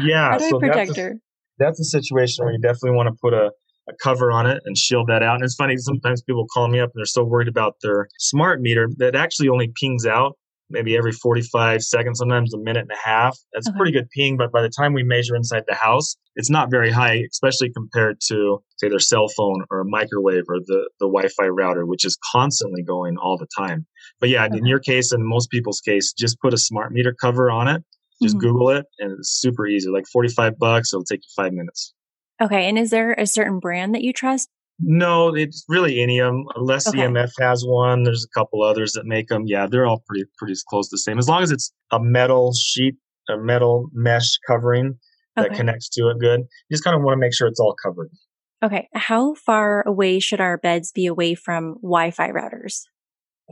[0.03, 1.19] Yeah, how do so protect that's a, her?
[1.57, 3.49] that's a situation where you definitely want to put a,
[3.87, 5.35] a cover on it and shield that out.
[5.35, 8.61] And it's funny, sometimes people call me up and they're so worried about their smart
[8.61, 10.37] meter that actually only pings out
[10.71, 13.37] maybe every 45 seconds, sometimes a minute and a half.
[13.53, 13.77] That's Okay.
[13.77, 16.89] pretty good ping, but by the time we measure inside the house, it's not very
[16.91, 21.27] high, especially compared to, say, their cell phone or a microwave or the, the Wi
[21.37, 23.85] Fi router, which is constantly going all the time.
[24.19, 27.51] But yeah, in your case and most people's case, just put a smart meter cover
[27.51, 27.83] on it.
[28.23, 28.39] Just Mhm.
[28.39, 29.89] Google it, and it's super easy.
[29.89, 31.93] Like 45 bucks, it'll take you five minutes.
[32.41, 32.67] Okay.
[32.67, 34.49] And is there a certain brand that you trust?
[34.79, 36.43] No, it's really any of them.
[36.55, 36.99] Unless uh, Okay.
[37.01, 39.43] EMF has one, there's a couple others that make them.
[39.45, 41.17] Yeah, they're all pretty pretty close to the same.
[41.17, 42.95] As long as it's a metal sheet,
[43.29, 44.95] a metal mesh covering
[45.37, 45.55] that Okay.
[45.55, 46.41] connects to it good.
[46.41, 48.09] You just kind of want to make sure it's all covered.
[48.63, 48.89] Okay.
[48.93, 52.81] How far away should our beds be away from Wi Fi routers?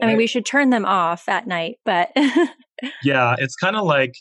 [0.01, 2.09] I mean, we should turn them off at night, but
[3.03, 4.13] Yeah, it's kind of like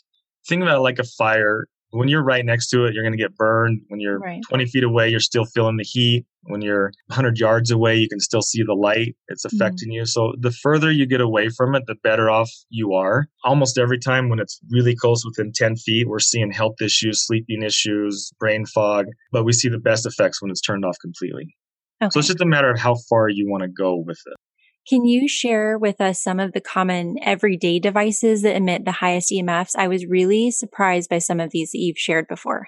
[0.47, 1.65] think about it like a fire.
[1.93, 3.81] When you're right next to it, you're going to get burned.
[3.87, 4.41] When you're Right.
[4.49, 6.25] 20 feet away, you're still feeling the heat.
[6.45, 9.15] When you're 100 yards away, you can still see the light.
[9.27, 9.55] It's Mm-hmm.
[9.55, 10.05] affecting you.
[10.05, 13.27] So the further you get away from it, the better off you are.
[13.43, 17.61] Almost every time when it's really close within 10 feet, we're seeing health issues, sleeping
[17.63, 21.55] issues, brain fog, but we see the best effects when it's turned off completely.
[22.01, 22.09] okay.
[22.11, 24.35] So it's just a matter of how far you want to go with it.
[24.87, 29.31] Can you share with us some of the common everyday devices that emit the highest
[29.31, 29.75] EMFs?
[29.77, 32.67] I was really surprised by some of these that you've shared before.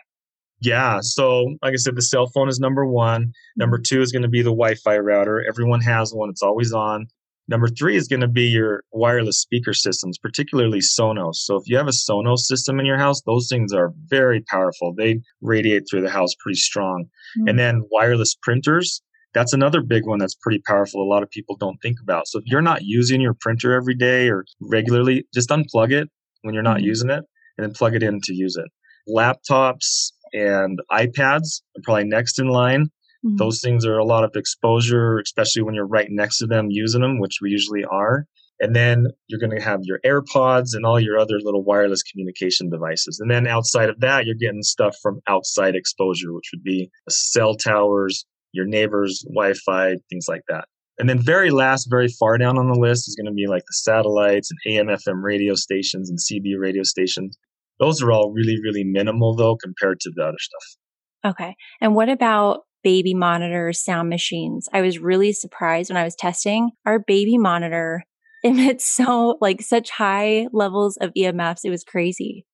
[0.62, 0.99] Yeah.
[1.01, 3.34] So, like I said, the cell phone is number one.
[3.58, 5.43] Number two is going to be the Wi Fi router.
[5.47, 7.08] Everyone has one, it's always on.
[7.47, 11.36] Number three is going to be your wireless speaker systems, particularly Sonos.
[11.36, 14.93] So, if you have a Sonos system in your house, those things are very powerful.
[14.97, 17.06] They radiate through the house pretty strong.
[17.39, 17.49] Mm.
[17.49, 19.01] And then wireless printers,
[19.35, 21.03] that's another big one that's pretty powerful.
[21.03, 22.27] A lot of people don't think about.
[22.27, 26.09] So, if you're not using your printer every day or regularly, just unplug it
[26.41, 26.83] when you're not Mhm.
[26.85, 27.23] using it
[27.57, 28.69] and then plug it in to use it.
[29.07, 32.87] Laptops and iPads are probably next in line.
[33.25, 33.37] Mhm.
[33.37, 37.01] Those things are a lot of exposure, especially when you're right next to them using
[37.01, 38.25] them, which we usually are.
[38.61, 42.69] And then you're going to have your AirPods and all your other little wireless communication
[42.69, 43.19] devices.
[43.19, 47.55] And then outside of that, you're getting stuff from outside exposure, which would be cell
[47.55, 50.65] towers, your neighbors' Wi Fi, things like that.
[50.97, 53.63] And then, very last, very far down on the list is going to be like
[53.63, 57.37] the satellites and AM, FM radio stations and CB radio stations.
[57.79, 61.33] Those are all really, really minimal, though, compared to the other stuff.
[61.33, 61.55] Okay.
[61.81, 64.69] And what about baby monitors, sound machines?
[64.71, 66.71] I was really surprised when I was testing.
[66.85, 68.03] Our baby monitor
[68.43, 71.61] emits so like such high levels of EMFs.
[71.65, 72.45] It was crazy.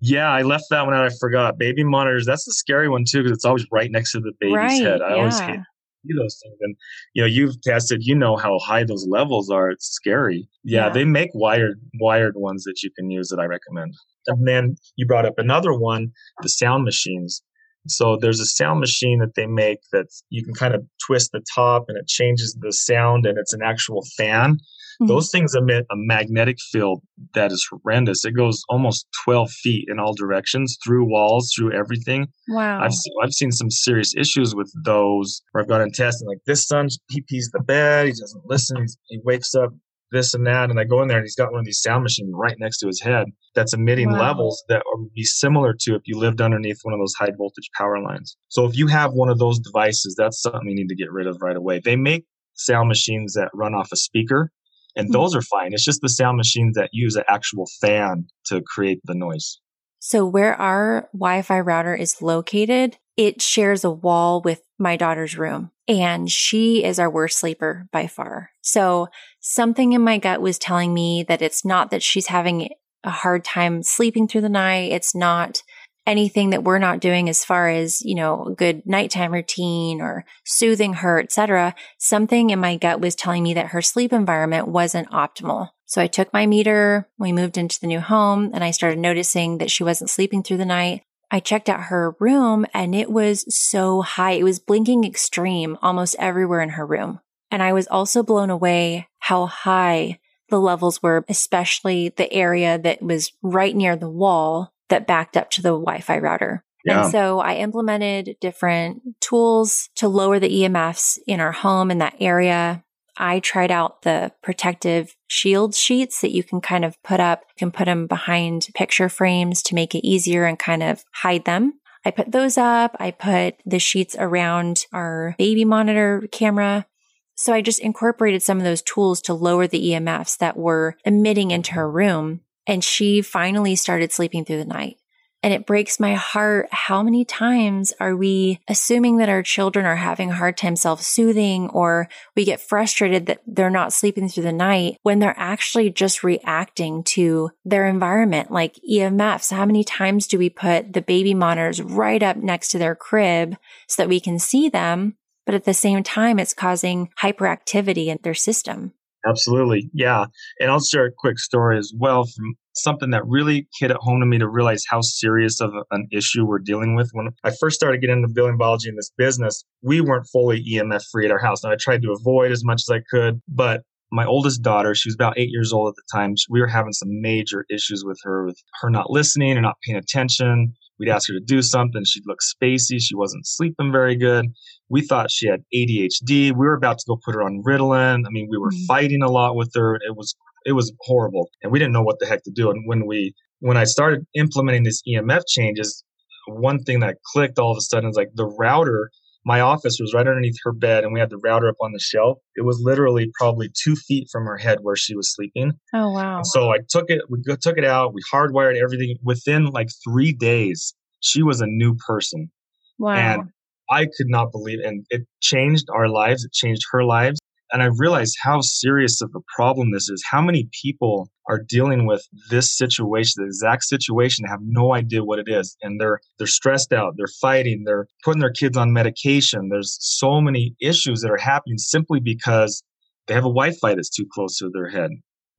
[0.00, 1.04] Yeah, I left that one out.
[1.04, 1.58] I forgot.
[1.58, 4.54] Baby monitors, that's a scary one too, because it's always right next to the baby's
[4.54, 5.00] Right, head.
[5.02, 5.60] I always hate
[6.06, 6.56] see those things.
[6.60, 6.76] And
[7.14, 9.70] you know, you've tested, you know how high those levels are.
[9.70, 10.48] It's scary.
[10.64, 10.92] Yeah, Yeah.
[10.92, 13.94] they make wired wired ones that you can use that I recommend.
[14.26, 17.42] And then you brought up another one, the sound machines.
[17.86, 21.42] So there's a sound machine that they make that you can kind of twist the
[21.54, 24.58] top and it changes the sound and it's an actual fan.
[25.00, 25.06] Mhm.
[25.08, 27.02] Those things emit a magnetic field
[27.34, 28.24] that is horrendous.
[28.24, 32.26] It goes almost 12 feet in all directions, through walls, through everything.
[32.48, 32.80] Wow.
[32.82, 36.38] I've seen, I've seen some serious issues with those where I've got in testing like
[36.46, 39.70] this son, he pees the bed, he doesn't listen, he's, he wakes up
[40.10, 40.70] this and that.
[40.70, 42.78] And I go in there and he's got one of these sound machines right next
[42.78, 44.20] to his head that's emitting Wow.
[44.20, 47.68] levels that would be similar to if you lived underneath one of those high voltage
[47.76, 48.36] power lines.
[48.48, 51.26] So if you have one of those devices, that's something you need to get rid
[51.26, 51.80] of right away.
[51.84, 54.50] They make sound machines that run off a speaker.
[54.98, 55.12] And Mhm.
[55.12, 55.72] those are fine.
[55.72, 59.58] It's just the sound machines that use an actual fan to create the noise.
[60.00, 65.70] So where our Wi-Fi router is located, it shares a wall with my daughter's room
[65.88, 68.50] and she is our worst sleeper by far.
[68.60, 69.08] So
[69.40, 72.68] something in my gut was telling me that it's not that she's having
[73.02, 74.92] a hard time sleeping through the night.
[74.92, 75.62] It's not
[76.08, 80.94] anything that we're not doing as far as, you know, good nighttime routine or soothing
[80.94, 81.74] her, etc.
[81.98, 85.68] Something in my gut was telling me that her sleep environment wasn't optimal.
[85.84, 89.58] So I took my meter, we moved into the new home and I started noticing
[89.58, 91.02] that she wasn't sleeping through the night.
[91.30, 94.32] I checked out her room and it was so high.
[94.32, 97.20] It was blinking extreme almost everywhere in her room.
[97.50, 103.02] And I was also blown away how high the levels were, especially the area that
[103.02, 106.64] was right near the wall that backed up to the Wi Fi router.
[106.84, 107.02] Yeah.
[107.02, 112.16] And so I implemented different tools to lower the EMFs in our home in that
[112.20, 112.84] area.
[113.16, 117.58] I tried out the protective shield sheets that you can kind of put up, you
[117.58, 121.74] can put them behind picture frames to make it easier and kind of hide them.
[122.04, 122.96] I put those up.
[123.00, 126.86] I put the sheets around our baby monitor camera.
[127.34, 131.50] So I just incorporated some of those tools to lower the EMFs that were emitting
[131.50, 132.40] into her room.
[132.68, 134.98] And she finally started sleeping through the night.
[135.42, 136.68] And it breaks my heart.
[136.72, 141.00] How many times are we assuming that our children are having a hard time self
[141.00, 145.90] soothing or we get frustrated that they're not sleeping through the night when they're actually
[145.90, 149.52] just reacting to their environment, like EMFs?
[149.52, 153.56] How many times do we put the baby monitors right up next to their crib
[153.86, 155.16] so that we can see them?
[155.46, 158.92] But at the same time, it's causing hyperactivity in their system.
[159.28, 159.90] Absolutely.
[159.92, 160.26] Yeah.
[160.60, 164.20] And I'll share a quick story as well from something that really hit it home
[164.20, 167.10] to me to realize how serious of an issue we're dealing with.
[167.12, 171.02] When I first started getting into building biology in this business, we weren't fully EMF
[171.10, 171.64] free at our house.
[171.64, 175.08] Now I tried to avoid as much as I could, but my oldest daughter, she
[175.08, 176.34] was about eight years old at the time.
[176.48, 179.98] We were having some major issues with her, with her not listening and not paying
[179.98, 180.72] attention.
[180.98, 182.02] We'd ask her to do something.
[182.04, 183.00] She'd look spacey.
[183.00, 184.46] She wasn't sleeping very good.
[184.90, 186.52] We thought she had ADHD.
[186.52, 188.24] We were about to go put her on Ritalin.
[188.26, 188.86] I mean, we were mm-hmm.
[188.86, 189.96] fighting a lot with her.
[189.96, 192.70] It was it was horrible, and we didn't know what the heck to do.
[192.70, 196.04] And when we when I started implementing these EMF changes,
[196.46, 199.10] one thing that clicked all of a sudden is like the router.
[199.44, 202.00] My office was right underneath her bed, and we had the router up on the
[202.00, 202.38] shelf.
[202.56, 205.72] It was literally probably two feet from her head where she was sleeping.
[205.94, 206.42] Oh wow!
[206.42, 207.22] So I took it.
[207.30, 208.12] We took it out.
[208.12, 209.16] We hardwired everything.
[209.22, 212.50] Within like three days, she was a new person.
[212.98, 213.14] Wow!
[213.14, 213.42] And
[213.90, 216.44] I could not believe, and it changed our lives.
[216.44, 217.38] It changed her lives
[217.72, 220.24] and I realized how serious of a problem this is.
[220.28, 225.38] How many people are dealing with this situation, the exact situation, have no idea what
[225.38, 229.68] it is, and they're they're stressed out, they're fighting, they're putting their kids on medication.
[229.70, 232.82] There's so many issues that are happening simply because
[233.26, 235.10] they have a Wi-Fi that's too close to their head.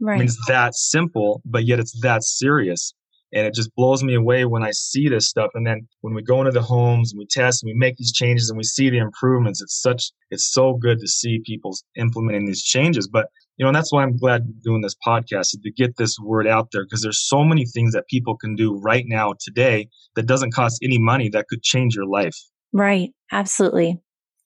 [0.01, 0.15] Right.
[0.15, 2.93] I mean, it's that simple, but yet it's that serious.
[3.33, 5.51] And it just blows me away when I see this stuff.
[5.53, 8.11] And then when we go into the homes and we test and we make these
[8.11, 12.47] changes and we see the improvements, it's such, it's so good to see people implementing
[12.47, 13.07] these changes.
[13.07, 16.47] But, you know, and that's why I'm glad doing this podcast to get this word
[16.47, 20.25] out there because there's so many things that people can do right now today that
[20.25, 22.35] doesn't cost any money that could change your life.
[22.73, 23.11] Right.
[23.31, 24.01] Absolutely.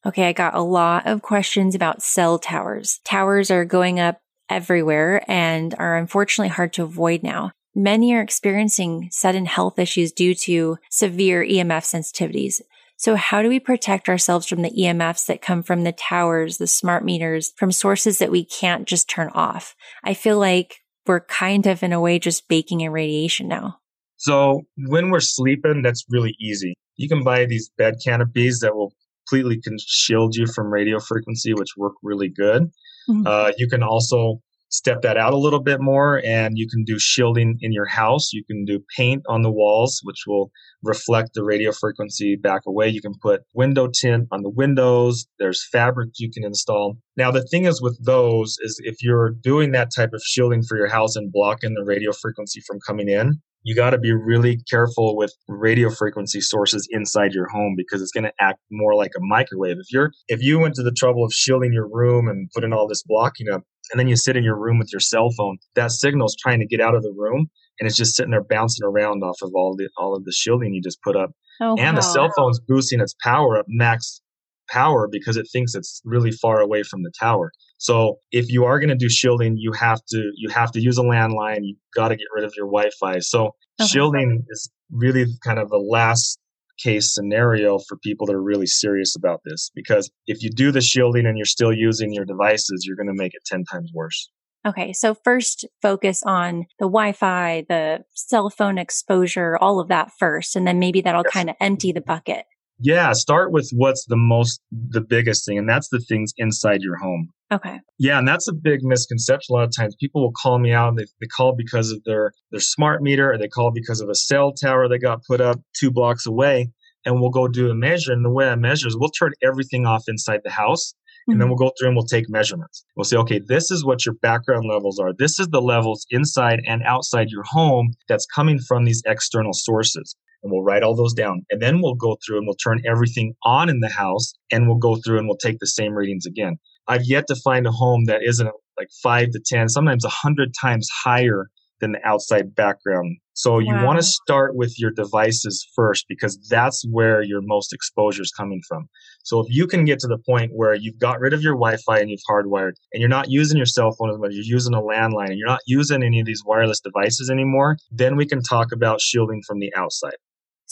[0.06, 0.28] Okay.
[0.28, 3.00] I got a lot of questions about cell towers.
[3.06, 4.20] Towers are going up
[4.50, 7.52] everywhere and are unfortunately hard to avoid now.
[7.76, 12.62] Many are experiencing sudden health issues due to severe EMF sensitivities.
[12.98, 16.68] So how do we protect ourselves from the EMFs that come from the towers, the
[16.68, 19.76] smart meters, from sources that we can't just turn off?
[20.04, 23.80] I feel like we're kind of in a way just baking in radiation now.
[24.18, 26.76] So when we're sleeping, that's really easy.
[26.96, 28.94] You can buy these bed canopies that will
[29.28, 32.70] completely shield you from radio frequency, which work really good.
[33.10, 33.24] Mm-hmm.
[33.26, 34.40] Uh, you can also
[34.74, 38.34] step that out a little bit more and you can do shielding in your house.
[38.34, 42.90] You can do paint on the walls, which will reflect the radio frequency back away.
[42.90, 45.28] You can put window tint on the windows.
[45.38, 46.98] There's fabric you can install.
[47.16, 50.76] Now, the thing is with those is if you're doing that type of shielding for
[50.76, 54.60] your house and blocking the radio frequency from coming in, you got to be really
[54.70, 59.12] careful with radio frequency sources inside your home because it's going to act more like
[59.16, 59.78] a microwave.
[59.80, 62.88] If you're if you went to the trouble of shielding your room and putting all
[62.88, 65.92] this blocking up, and then you sit in your room with your cell phone, that
[65.92, 67.48] signal is trying to get out of the room
[67.80, 70.74] and it's just sitting there bouncing around off of all the all of the shielding
[70.74, 71.32] you just put up.
[71.62, 71.96] Oh, and wow.
[71.96, 74.22] the cell phone's boosting its power up max
[74.70, 77.52] power because it thinks it's really far away from the tower.
[77.78, 80.98] So if you are going to do shielding, you have to you have to use
[80.98, 81.60] a landline.
[81.62, 83.20] You got to get rid of your Wi-Fi.
[83.20, 83.88] So okay.
[83.88, 86.40] shielding is really kind of the last
[86.80, 90.82] case scenario for people that are really serious about this because if you do the
[90.82, 94.30] shielding and you're still using your devices, you're going to make it 10 times worse.
[94.66, 100.12] Okay, so first focus on the Wi Fi, the cell phone exposure, all of that
[100.18, 101.34] first, and then maybe that'll yes.
[101.34, 102.46] kind of empty the bucket.
[102.80, 106.98] Yeah, start with what's the most, the biggest thing, and that's the things inside your
[106.98, 107.30] home.
[107.54, 107.80] Okay.
[108.00, 109.54] Yeah, and that's a big misconception.
[109.54, 110.96] A lot of times people will call me out.
[110.98, 114.16] They, they call because of their, their smart meter or they call because of a
[114.16, 116.72] cell tower that got put up two blocks away.
[117.06, 118.14] And we'll go do a measure.
[118.14, 120.94] And the way I measure is we'll turn everything off inside the house.
[121.28, 121.50] And then mm-hmm.
[121.52, 122.86] we'll go through and we'll take measurements.
[122.96, 125.12] We'll say, okay, this is what your background levels are.
[125.14, 130.16] This is the levels inside and outside your home that's coming from these external sources.
[130.44, 131.46] And we'll write all those down.
[131.50, 134.78] And then we'll go through and we'll turn everything on in the house and we'll
[134.78, 136.58] go through and we'll take the same readings again.
[136.88, 140.54] I've yet to find a home that isn't like five to 10, sometimes a hundred
[140.60, 141.48] times higher
[141.80, 143.18] than the outside background.
[143.34, 143.86] So you wow.
[143.86, 148.62] want to start with your devices first because that's where your most exposure is coming
[148.68, 148.88] from.
[149.24, 152.00] So if you can get to the point where you've got rid of your Wi-Fi
[152.00, 154.82] and you've hardwired and you're not using your cell phone as much, you're using a
[154.82, 158.72] landline and you're not using any of these wireless devices anymore, then we can talk
[158.72, 160.16] about shielding from the outside.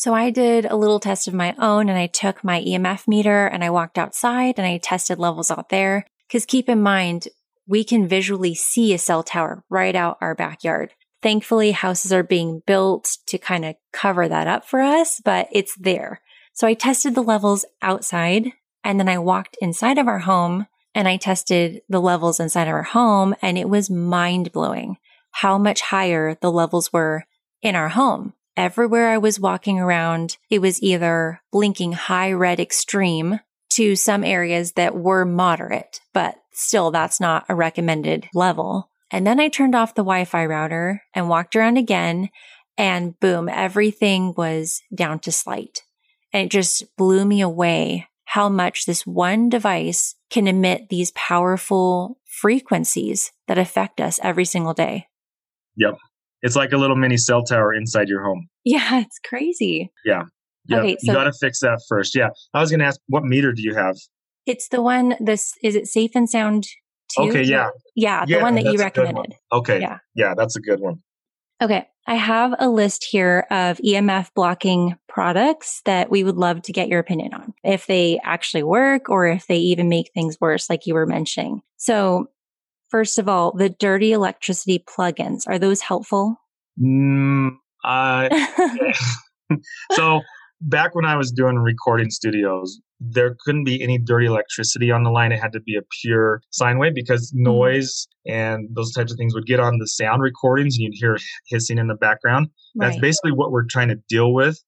[0.02, 3.46] So I did a little test of my own and I took my EMF meter
[3.46, 6.08] and I walked outside and I tested levels out there.
[6.32, 7.28] Cause keep in mind,
[7.68, 10.96] we can visually see a cell tower right out our backyard.
[11.22, 15.76] Thankfully, houses are being built to kind of cover that up for us, but it's
[15.76, 16.20] there.
[16.54, 21.08] So I tested the levels outside and then I walked inside of our home and
[21.08, 24.98] I tested the levels inside of our home and it was mind blowing
[25.30, 27.28] how much higher the levels were
[27.62, 28.34] in our home.
[28.58, 33.40] Everywhere I was walking around, it was either blinking high red extreme
[33.72, 38.90] to some areas that were moderate, but still that's not a recommended level.
[39.10, 42.30] And then I turned off the Wi-Fi router and walked around again
[42.78, 45.84] and boom, everything was down to slight.
[46.34, 52.18] And it just blew me away how much this one device can emit these powerful
[52.26, 55.08] frequencies that affect us every single day.
[55.76, 55.96] Yep.
[56.42, 58.48] It's like a little mini cell tower inside your home.
[58.64, 59.92] Yeah, it's crazy.
[60.06, 60.24] Yeah.
[60.68, 60.80] Yeah.
[60.80, 62.16] Okay, so you got to fix that first.
[62.16, 62.30] Yeah.
[62.54, 63.96] I was going to ask, what meter do you have?
[64.46, 66.68] It's the one, this, is it Safe and Sound
[67.16, 67.24] too?
[67.24, 67.44] Okay.
[67.44, 67.70] Yeah.
[67.96, 68.26] Yeah.
[68.26, 69.36] The yeah, one that you recommended.
[69.52, 69.80] Okay.
[69.82, 69.98] Yeah.
[70.16, 70.34] Yeah.
[70.36, 71.02] That's a good one.
[71.62, 71.88] Okay.
[72.08, 76.88] I have a list here of EMF blocking products that we would love to get
[76.88, 77.54] your opinion on.
[77.64, 81.62] If they actually work or if they even make things worse, like you were mentioning.
[81.78, 82.28] So,
[82.92, 86.36] first of all, the dirty electricity plugins, are those helpful?
[86.80, 87.52] Mm,
[87.84, 88.30] uh,
[89.94, 90.22] so,
[90.62, 95.10] back when I was doing recording studios, there couldn't be any dirty electricity on the
[95.10, 95.32] line.
[95.32, 97.44] It had to be a pure sine wave because mm-hmm.
[97.44, 101.18] noise and those types of things would get on the sound recordings and you'd hear
[101.48, 102.50] hissing in the background.
[102.76, 102.90] Right.
[102.90, 104.62] That's basically what we're trying to deal with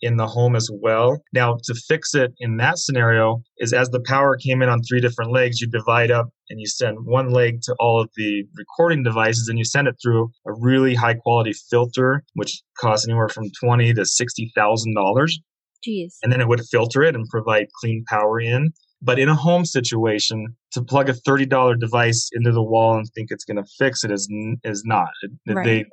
[0.00, 1.20] in the home as well.
[1.32, 5.00] Now, to fix it in that scenario is as the power came in on three
[5.00, 9.02] different legs, you divide up and you send one leg to all of the recording
[9.02, 13.44] devices and you send it through a really high quality filter, which costs anywhere from
[13.60, 15.38] twenty to sixty thousand dollars.
[15.86, 16.14] Jeez.
[16.22, 18.70] And then it would filter it and provide clean power in.
[19.00, 23.28] But in a home situation, to plug a $30 device into the wall and think
[23.30, 24.28] it's going to fix it is,
[24.64, 25.08] is not.
[25.46, 25.64] Right.
[25.64, 25.84] They,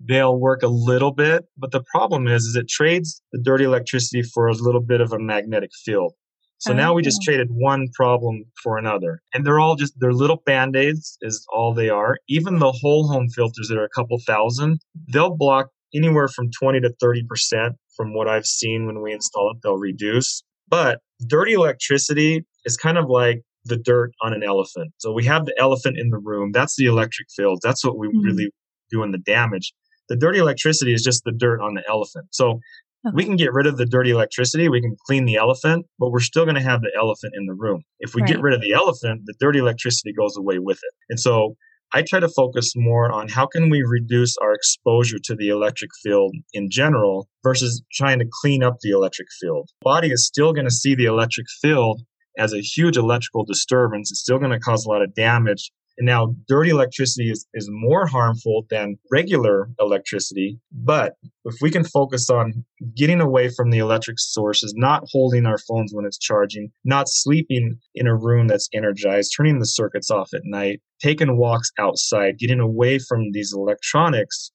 [0.00, 4.22] they'll work a little bit, but the problem is, is it trades the dirty electricity
[4.22, 6.12] for a little bit of a magnetic field.
[6.58, 9.20] So oh, now we just traded one problem for another.
[9.34, 12.16] And they're all just, they're little band-aids is all they are.
[12.28, 14.80] Even the whole home filters that are a couple thousand,
[15.12, 19.58] they'll block anywhere from 20 to 30% from what I've seen when we install it,
[19.62, 20.42] they'll reduce.
[20.68, 24.92] But dirty electricity is kind of like the dirt on an elephant.
[24.98, 26.52] So we have the elephant in the room.
[26.52, 27.60] That's the electric field.
[27.62, 28.20] That's what we mm-hmm.
[28.20, 28.50] really
[28.90, 29.72] doing the damage.
[30.08, 32.26] The dirty electricity is just the dirt on the elephant.
[32.30, 32.60] So
[33.06, 33.14] okay.
[33.14, 34.68] we can get rid of the dirty electricity.
[34.68, 37.54] We can clean the elephant, but we're still going to have the elephant in the
[37.54, 37.82] room.
[38.00, 38.30] If we right.
[38.30, 40.94] get rid of the elephant, the dirty electricity goes away with it.
[41.08, 41.56] And so
[41.92, 45.90] I try to focus more on how can we reduce our exposure to the electric
[46.02, 49.70] field in general versus trying to clean up the electric field.
[49.82, 52.02] Body is still going to see the electric field
[52.36, 54.10] as a huge electrical disturbance.
[54.10, 57.68] It's still going to cause a lot of damage and now dirty electricity is, is
[57.70, 60.58] more harmful than regular electricity.
[60.72, 61.14] But
[61.44, 62.64] if we can focus on
[62.96, 67.78] getting away from the electric sources, not holding our phones when it's charging, not sleeping
[67.94, 72.60] in a room that's energized, turning the circuits off at night, taking walks outside, getting
[72.60, 74.50] away from these electronics,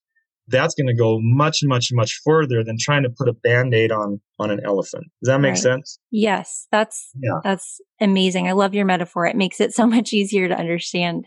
[0.50, 4.20] that's going to go much, much, much further than trying to put a band-aid on
[4.39, 5.06] on an elephant.
[5.22, 5.58] Does that make right.
[5.58, 6.00] sense?
[6.12, 7.39] Yes, that's yeah.
[7.43, 8.47] that's amazing.
[8.47, 9.26] I love your metaphor.
[9.26, 11.26] It makes it so much easier to understand.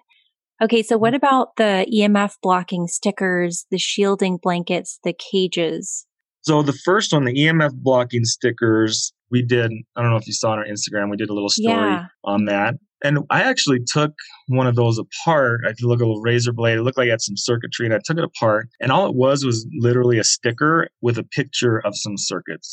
[0.63, 1.17] Okay, so what mm-hmm.
[1.17, 6.07] about the EMF blocking stickers, the shielding blankets, the cages?
[6.43, 9.73] So the first one, the EMF blocking stickers, we did.
[9.97, 11.11] I don't know if you saw on our Instagram.
[11.11, 12.07] We did a little story yeah.
[12.25, 12.75] on that.
[13.03, 14.13] And I actually took
[14.49, 15.63] one of those apart.
[15.67, 16.79] I could look at a little razor blade.
[16.79, 18.69] It looked like it had some circuitry, and I took it apart.
[18.81, 22.73] And all it was was literally a sticker with a picture of some circuits.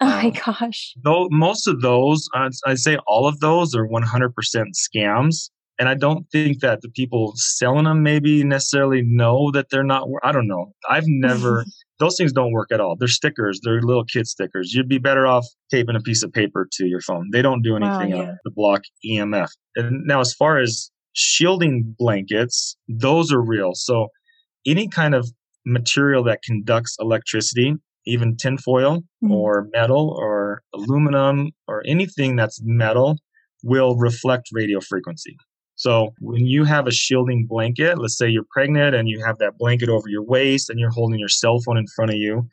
[0.00, 0.94] Oh my um, gosh.
[1.02, 5.50] Though most of those, I'd, I'd say all of those are 100% scams.
[5.78, 10.08] And I don't think that the people selling them maybe necessarily know that they're not.
[10.22, 10.72] I don't know.
[10.88, 11.64] I've never.
[11.98, 12.96] those things don't work at all.
[12.98, 13.60] They're stickers.
[13.62, 14.72] They're little kid stickers.
[14.74, 17.30] You'd be better off taping a piece of paper to your phone.
[17.32, 18.34] They don't do anything wow, yeah.
[18.44, 19.48] to block EMF.
[19.76, 23.72] And now, as far as shielding blankets, those are real.
[23.74, 24.08] So
[24.66, 25.30] any kind of
[25.64, 27.74] material that conducts electricity
[28.06, 29.32] even tinfoil mm-hmm.
[29.32, 33.18] or metal or aluminum or anything that's metal
[33.62, 35.36] will reflect radio frequency.
[35.76, 39.58] So when you have a shielding blanket, let's say you're pregnant and you have that
[39.58, 42.48] blanket over your waist and you're holding your cell phone in front of you,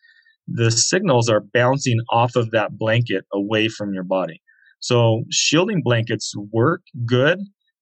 [0.48, 4.42] the signals are bouncing off of that blanket away from your body.
[4.82, 7.40] So shielding blankets work good,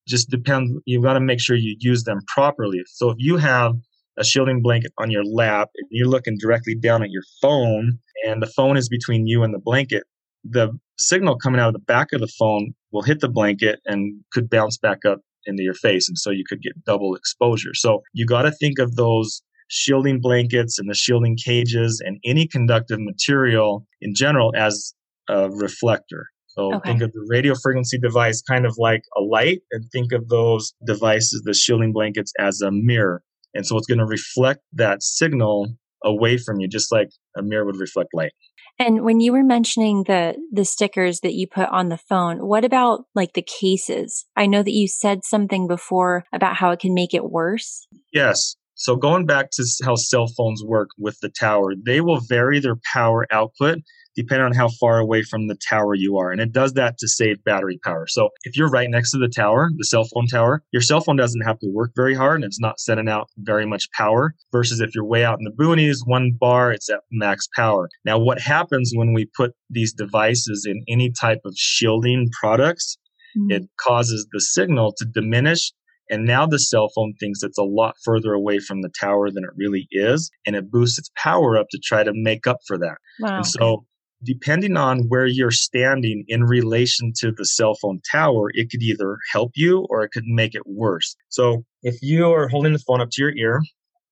[0.08, 0.72] just depends.
[0.86, 2.82] You've got to make sure you use them properly.
[2.86, 3.74] So if you have
[4.18, 8.44] a shielding blanket on your lap and you're looking directly down at your phone and
[8.44, 10.04] the phone is between you and the blanket,
[10.44, 14.22] the signal coming out of the back of the phone will hit the blanket and
[14.32, 16.08] could bounce back up into your face.
[16.08, 17.74] And so you could get double exposure.
[17.74, 22.48] So you got to think of those shielding blankets and the shielding cages and any
[22.48, 24.94] conductive material in general as
[25.30, 26.28] a reflector.
[26.50, 26.90] So okay.
[26.90, 30.74] think of the radio frequency device kind of like a light and think of those
[30.86, 33.24] devices, the shielding blankets as a mirror.
[33.54, 35.68] And so it's going to reflect that signal
[36.04, 38.34] away from you, just like a mirror would reflect light.
[38.82, 42.66] And when you were mentioning the the stickers that you put on the phone, what
[42.66, 44.26] about like the cases?
[44.36, 47.88] I know that you said something before about how it can make it worse.
[48.12, 48.56] Yes.
[48.74, 52.78] So going back to how cell phones work with the tower, they will vary their
[52.92, 53.78] power output
[54.16, 56.32] depending on how far away from the tower you are.
[56.32, 58.06] And it does that to save battery power.
[58.08, 61.16] So if you're right next to the tower, the cell phone tower, your cell phone
[61.16, 64.80] doesn't have to work very hard and it's not sending out very much power versus
[64.80, 67.90] if you're way out in the boonies, one bar, it's at max power.
[68.06, 72.98] Now, what happens when we put these devices in any type of shielding products?
[73.38, 73.52] Mm-hmm.
[73.52, 75.72] It causes the signal to diminish
[76.12, 79.46] and now the cell phone thinks it's a lot further away from the tower than
[79.46, 80.30] it really is.
[80.46, 82.98] And it boosts its power up to try to make up for that.
[83.22, 83.38] Wow.
[83.38, 83.86] And so
[84.24, 89.18] depending on where you're standing in relation to the cell phone tower, it could either
[89.32, 91.16] help you or it could make it worse.
[91.30, 93.62] So if you are holding the phone up to your ear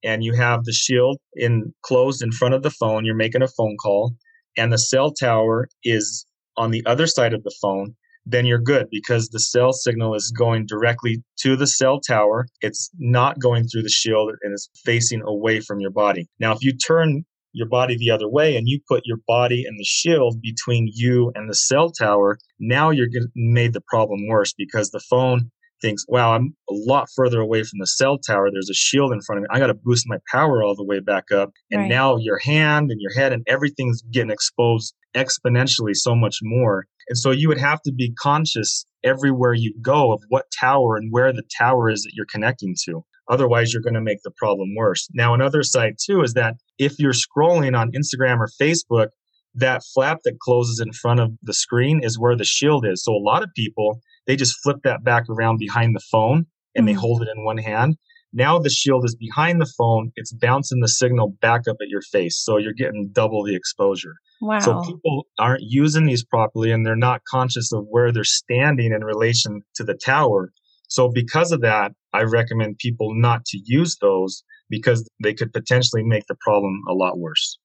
[0.04, 3.48] and you have the shield in closed in front of the phone, you're making a
[3.48, 4.16] phone call
[4.58, 6.26] and the cell tower is
[6.58, 7.96] on the other side of the phone,
[8.26, 12.48] then you're good because the cell signal is going directly to the cell tower.
[12.62, 16.28] It's not going through the shield and it's facing away from your body.
[16.40, 17.24] Now, if you turn
[17.54, 21.32] your body the other way and you put your body and the shield between you
[21.36, 26.34] and the cell tower, now you're made the problem worse because the phone thinks, wow,
[26.34, 28.50] I'm a lot further away from the cell tower.
[28.52, 29.48] There's a shield in front of me.
[29.52, 31.52] I got to boost my power all the way back up.
[31.72, 31.90] And right.
[31.90, 36.86] now your hand and your head and everything's getting exposed exponentially so much more.
[37.08, 41.12] And so you would have to be conscious everywhere you go of what tower and
[41.12, 43.04] where the tower is that you're connecting to.
[43.30, 45.08] Otherwise, you're going to make the problem worse.
[45.14, 49.10] Now, another side too is that if you're scrolling on Instagram or Facebook,
[49.56, 53.04] that flap that closes in front of the screen is where the shield is.
[53.04, 56.88] So a lot of people, they just flip that back around behind the phone and
[56.88, 56.98] they mm.
[56.98, 57.96] hold it in one hand.
[58.32, 60.12] Now the shield is behind the phone.
[60.16, 62.38] It's bouncing the signal back up at your face.
[62.38, 64.16] So you're getting double the exposure.
[64.42, 64.60] Wow.
[64.60, 69.04] So people aren't using these properly and they're not conscious of where they're standing in
[69.04, 70.52] relation to the tower.
[70.90, 76.04] So because of that, I recommend people not to use those because they could potentially
[76.04, 77.58] make the problem a lot worse.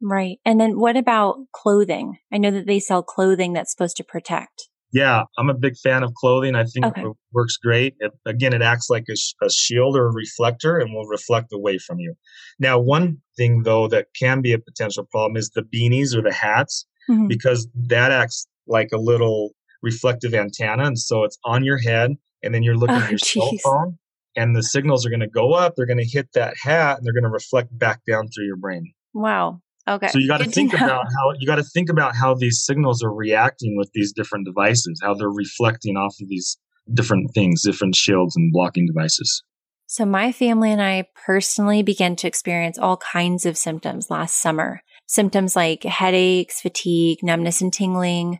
[0.00, 0.38] Right.
[0.44, 2.18] And then what about clothing?
[2.32, 4.68] I know that they sell clothing that's supposed to protect.
[4.92, 6.54] Yeah, I'm a big fan of clothing.
[6.54, 7.00] I think okay.
[7.00, 7.94] it works great.
[8.00, 11.78] It, again, it acts like a, a, shield or a reflector and will reflect away
[11.78, 12.14] from you.
[12.58, 16.32] Now, one thing though that can be a potential problem is the beanies or the
[16.32, 17.26] hats mm-hmm.
[17.26, 19.52] because that acts like a little
[19.82, 20.84] reflective antenna.
[20.84, 23.32] And so it's on your head and then you're looking oh, at your geez.
[23.32, 23.98] cell phone
[24.36, 25.74] and the signals are going to go up.
[25.76, 28.56] They're going to hit that hat and they're going to reflect back down through your
[28.56, 28.92] brain.
[29.14, 29.60] Wow.
[29.88, 30.08] Okay.
[30.08, 33.02] So you got to think about how you got to think about how these signals
[33.02, 36.56] are reacting with these different devices, how they're reflecting off of these
[36.92, 39.42] different things, different shields and blocking devices.
[39.86, 44.80] So my family and I personally began to experience all kinds of symptoms last summer.
[45.06, 48.38] Symptoms like headaches, fatigue, numbness and tingling,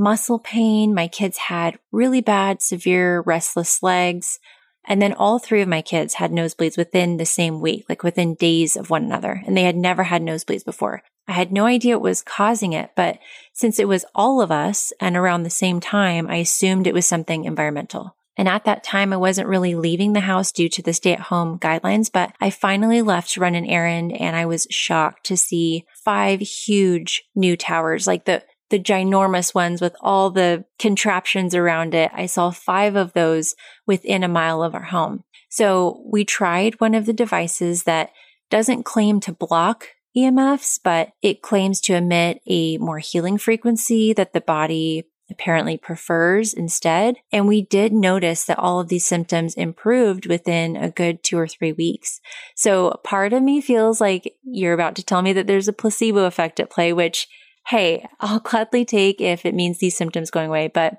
[0.00, 0.94] muscle pain.
[0.94, 4.40] My kids had really bad, severe restless legs.
[4.86, 8.34] And then all three of my kids had nosebleeds within the same week, like within
[8.34, 9.42] days of one another.
[9.46, 11.02] And they had never had nosebleeds before.
[11.28, 13.18] I had no idea what was causing it, but
[13.52, 17.06] since it was all of us and around the same time, I assumed it was
[17.06, 18.16] something environmental.
[18.36, 21.20] And at that time, I wasn't really leaving the house due to the stay at
[21.20, 25.36] home guidelines, but I finally left to run an errand and I was shocked to
[25.36, 31.94] see five huge new towers, like the the ginormous ones with all the contraptions around
[31.94, 32.10] it.
[32.14, 33.54] I saw five of those
[33.86, 35.24] within a mile of our home.
[35.48, 38.10] So we tried one of the devices that
[38.50, 44.32] doesn't claim to block EMFs, but it claims to emit a more healing frequency that
[44.32, 47.16] the body apparently prefers instead.
[47.32, 51.46] And we did notice that all of these symptoms improved within a good two or
[51.46, 52.20] three weeks.
[52.56, 56.24] So part of me feels like you're about to tell me that there's a placebo
[56.24, 57.28] effect at play, which,
[57.70, 60.68] hey, I'll gladly take if it means these symptoms going away.
[60.68, 60.98] But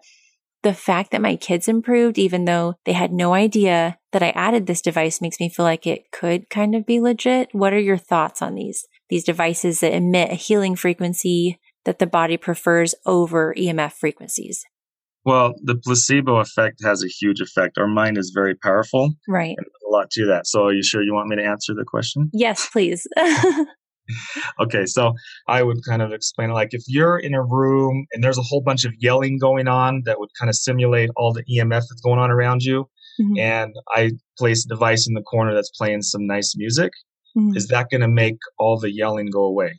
[0.64, 4.68] the fact that my kids improved, even though they had no idea that I added
[4.68, 7.50] this device makes me feel like it could kind of be legit.
[7.52, 8.88] What are your thoughts on these?
[9.10, 14.64] These devices that emit a healing frequency that the body prefers over EMF frequencies?
[15.26, 17.78] Well, the placebo effect has a huge effect.
[17.78, 19.14] Our mind is very powerful.
[19.28, 19.56] Right.
[19.60, 20.48] a lot to that.
[20.48, 22.30] So, are you sure you want me to answer the question?
[22.34, 23.08] Yes, please.
[24.60, 25.14] okay, so
[25.48, 28.44] I would kind of explain it like if you're in a room and there's a
[28.44, 32.02] whole bunch of yelling going on that would kind of simulate all the EMF that's
[32.04, 32.86] going on around you,
[33.22, 33.40] mm-hmm.
[33.40, 36.92] and I place a device in the corner that's playing some nice music,
[37.38, 37.56] mm-hmm.
[37.56, 39.74] is that going to make all the yelling go away?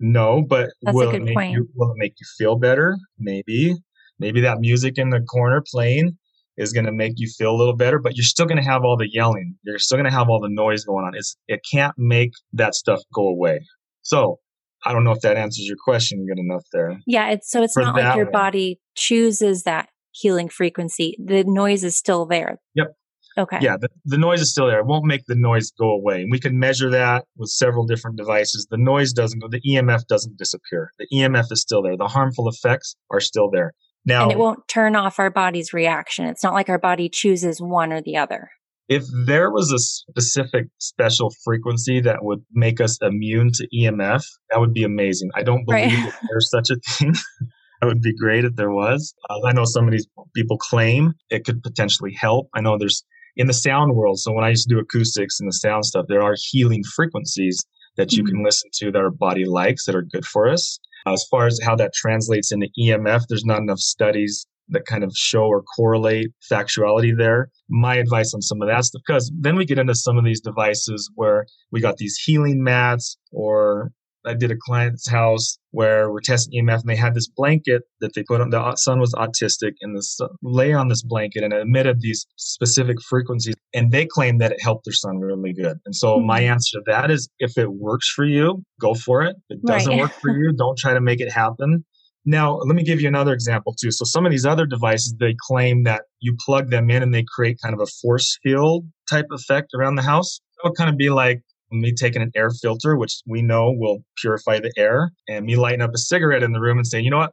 [0.00, 1.52] No, but That's will it make point.
[1.52, 2.96] you will it make you feel better?
[3.18, 3.74] Maybe.
[4.20, 6.16] Maybe that music in the corner playing
[6.58, 8.84] is going to make you feel a little better, but you're still going to have
[8.84, 9.54] all the yelling.
[9.62, 11.14] You're still going to have all the noise going on.
[11.14, 13.60] It's it can't make that stuff go away.
[14.02, 14.40] So
[14.84, 17.00] I don't know if that answers your question good enough there.
[17.06, 18.32] Yeah, it's so it's For not like your one.
[18.32, 21.16] body chooses that healing frequency.
[21.24, 22.58] The noise is still there.
[22.74, 22.88] Yep.
[23.38, 23.58] Okay.
[23.60, 24.80] Yeah, the, the noise is still there.
[24.80, 26.22] It won't make the noise go away.
[26.22, 28.66] And we can measure that with several different devices.
[28.68, 30.90] The noise doesn't go, the EMF doesn't disappear.
[30.98, 31.96] The EMF is still there.
[31.96, 33.74] The harmful effects are still there.
[34.06, 36.24] Now, and it won't turn off our body's reaction.
[36.26, 38.50] It's not like our body chooses one or the other.
[38.88, 44.60] if there was a specific special frequency that would make us immune to EMF, that
[44.60, 45.28] would be amazing.
[45.34, 46.04] I don't believe Right.
[46.12, 47.12] that there's such a thing.
[47.80, 49.14] that would be great if there was.
[49.28, 52.48] Uh, I know some of these people claim it could potentially help.
[52.54, 53.04] I know there's
[53.36, 54.18] in the sound world.
[54.18, 57.62] So when I used to do acoustics and the sound stuff, there are healing frequencies
[57.96, 60.78] that you can listen to that our body likes that are good for us.
[61.08, 65.02] Uh, as far as how that translates into EMF, there's not enough studies that kind
[65.02, 67.48] of show or correlate factuality there.
[67.70, 70.42] My advice on some of that stuff, because then we get into some of these
[70.42, 73.92] devices where we got these healing mats, or
[74.26, 78.12] I did a client's house where we're testing EMF and they had this blanket that
[78.14, 78.50] they put on.
[78.50, 82.26] The son was autistic and the son lay on this blanket and it emitted these
[82.36, 83.54] specific frequencies.
[83.74, 85.78] And they claimed that it helped their son really good.
[85.86, 86.26] And so Hmm.
[86.26, 89.36] my answer to that is if it works for you, go for it.
[89.50, 90.00] If it doesn't Right.
[90.00, 91.84] work for you, don't try to make it happen.
[92.24, 93.90] Now, let me give you another example too.
[93.90, 97.24] So some of these other devices, they claim that you plug them in and they
[97.34, 100.40] create kind of a force field type effect around the house.
[100.62, 101.40] It would kind of be like
[101.70, 105.82] me taking an air filter, which we know will purify the air, and me lighting
[105.82, 107.32] up a cigarette in the room and saying, you know what?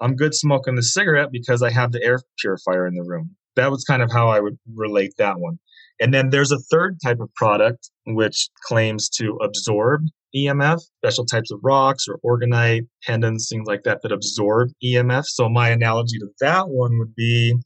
[0.00, 3.34] I'm good smoking the cigarette because I have the air purifier in the room.
[3.56, 5.58] That was kind of how I would relate that one.
[6.00, 10.02] And then there's a third type of product which claims to absorb
[10.34, 15.24] EMF, special types of rocks or orgonite, pendants, things like that that absorb EMF.
[15.24, 17.56] So my analogy to that one would be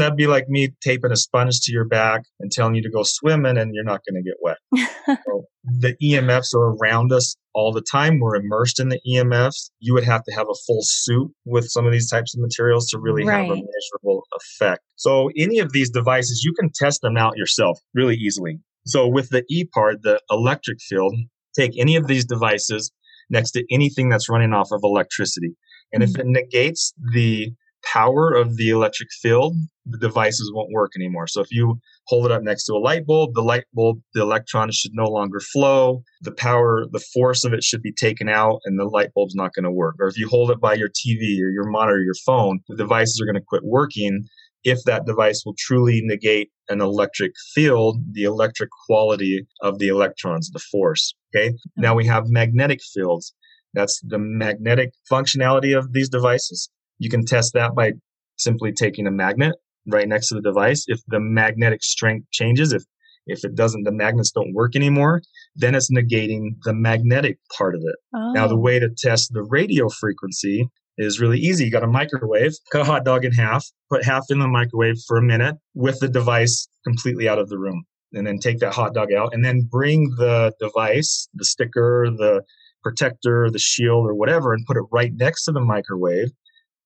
[0.00, 3.02] that'd be like me taping a sponge to your back and telling you to go
[3.02, 4.58] swimming and you're not going to get wet.
[5.26, 8.20] So the EMFs are around us all the time.
[8.20, 9.70] We're immersed in the EMFs.
[9.80, 12.88] You would have to have a full suit with some of these types of materials
[12.90, 14.82] to really have a measurable effect.
[14.96, 18.58] So any of these devices, you can test them out yourself really easily.
[18.86, 21.14] So with the E part, the electric field,
[21.58, 22.92] take any of these devices
[23.28, 25.54] next to anything that's running off of electricity.
[25.92, 26.20] And if mm-hmm.
[26.20, 27.52] it negates the
[27.84, 29.56] power of the electric field,
[29.86, 31.26] the devices won't work anymore.
[31.26, 34.22] So if you hold it up next to a light bulb, the light bulb, the
[34.22, 36.02] electrons should no longer flow.
[36.22, 39.52] The power, the force of it should be taken out and the light bulb's not
[39.54, 39.96] going to work.
[39.98, 43.20] Or if you hold it by your TV or your monitor, your phone, the devices
[43.20, 44.26] are going to quit working
[44.64, 50.50] if that device will truly negate an electric field, the electric quality of the electrons,
[50.50, 51.14] the force.
[51.34, 51.54] Okay.
[51.76, 53.34] Now we have magnetic fields.
[53.72, 56.68] That's the magnetic functionality of these devices.
[57.00, 57.92] You can test that by
[58.36, 59.56] simply taking a magnet
[59.88, 60.84] right next to the device.
[60.86, 62.84] If the magnetic strength changes, if
[63.26, 65.20] if it doesn't, the magnets don't work anymore,
[65.54, 67.96] then it's negating the magnetic part of it.
[68.34, 68.58] Now, the Oh.
[68.60, 70.66] way to test the radio frequency
[70.98, 71.64] is really easy.
[71.66, 74.96] You got a microwave, cut a hot dog in half, put half in the microwave
[75.06, 77.84] for a minute with the device completely out of the room.
[78.12, 82.42] And then take that hot dog out and then bring the device, the sticker, the
[82.82, 86.30] protector, the shield, or whatever, and put it right next to the microwave.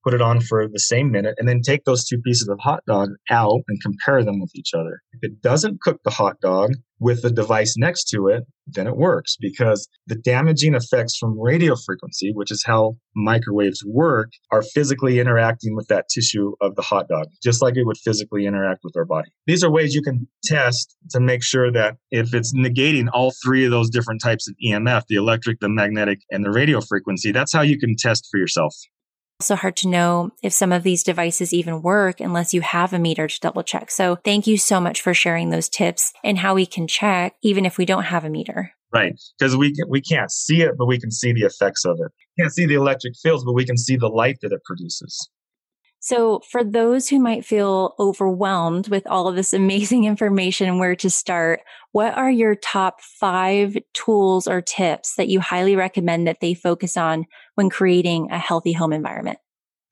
[0.05, 2.84] Put it on for the same minute and then take those two pieces of hot
[2.86, 5.00] dog out and compare them with each other.
[5.14, 8.96] If it doesn't cook the hot dog with the device next to it, then it
[8.96, 15.18] works because the damaging effects from radio frequency, which is how microwaves work, are physically
[15.18, 18.96] interacting with that tissue of the hot dog, just like it would physically interact with
[18.96, 19.30] our body.
[19.46, 23.64] These are ways you can test to make sure that if it's negating all three
[23.64, 27.52] of those different types of EMF, the electric, the magnetic, and the radio frequency, that's
[27.52, 28.74] how you can test for yourself.
[29.41, 32.99] Also hard to know if some of these devices even work unless you have a
[32.99, 33.91] meter to double check.
[33.91, 37.66] So thank you so much for sharing those tips and how we can check even
[37.66, 38.72] if we don't have a meter.
[38.93, 39.20] Right.
[39.39, 42.12] Because we, we can't see it, but we can see the effects of it.
[42.39, 45.28] Can't see the electric fields, but we can see the light that it produces.
[46.07, 50.94] So, for those who might feel overwhelmed with all of this amazing information and where
[50.96, 56.40] to start, what are your top five tools or tips that you highly recommend that
[56.42, 57.24] they focus on
[57.55, 59.38] when creating a healthy home environment?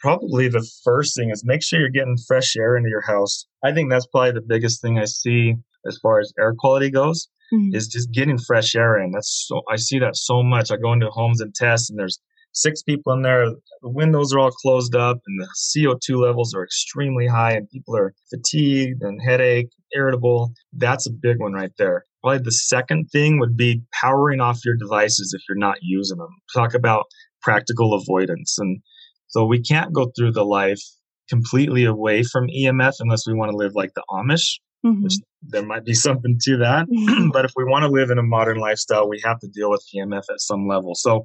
[0.01, 3.47] Probably the first thing is make sure you're getting fresh air into your house.
[3.65, 5.55] I think that's probably the biggest thing I see
[5.87, 7.27] as far as air quality goes.
[7.55, 7.75] Mm-hmm.
[7.75, 9.13] Is just getting fresh air in.
[9.13, 10.71] That's so I see that so much.
[10.71, 12.19] I go into homes and test, and there's
[12.53, 13.47] six people in there.
[13.47, 17.97] The windows are all closed up and the CO2 levels are extremely high and people
[17.97, 20.53] are fatigued and headache, irritable.
[20.73, 22.05] That's a big one right there.
[22.23, 26.35] Probably the second thing would be powering off your devices if you're not using them.
[26.55, 27.07] Talk about
[27.43, 28.57] practical avoidance.
[28.59, 28.81] And
[29.29, 30.81] so we can't go through the life
[31.29, 34.59] completely away from EMF unless we want to live like the Amish.
[34.85, 35.05] Mm-hmm.
[35.05, 36.87] Which there might be something to that.
[36.89, 37.29] Mm-hmm.
[37.33, 39.85] but if we want to live in a modern lifestyle, we have to deal with
[39.95, 40.97] EMF at some level.
[40.97, 41.23] So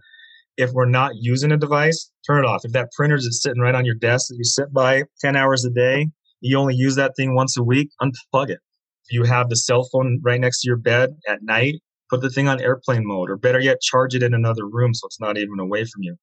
[0.58, 2.66] if we're not using a device, turn it off.
[2.66, 5.64] If that printer is sitting right on your desk that you sit by 10 hours
[5.64, 6.08] a day,
[6.42, 8.60] you only use that thing once a week, unplug it.
[9.06, 11.76] If you have the cell phone right next to your bed at night,
[12.10, 15.06] put the thing on airplane mode, or better yet, charge it in another room so
[15.06, 16.16] it's not even away from you.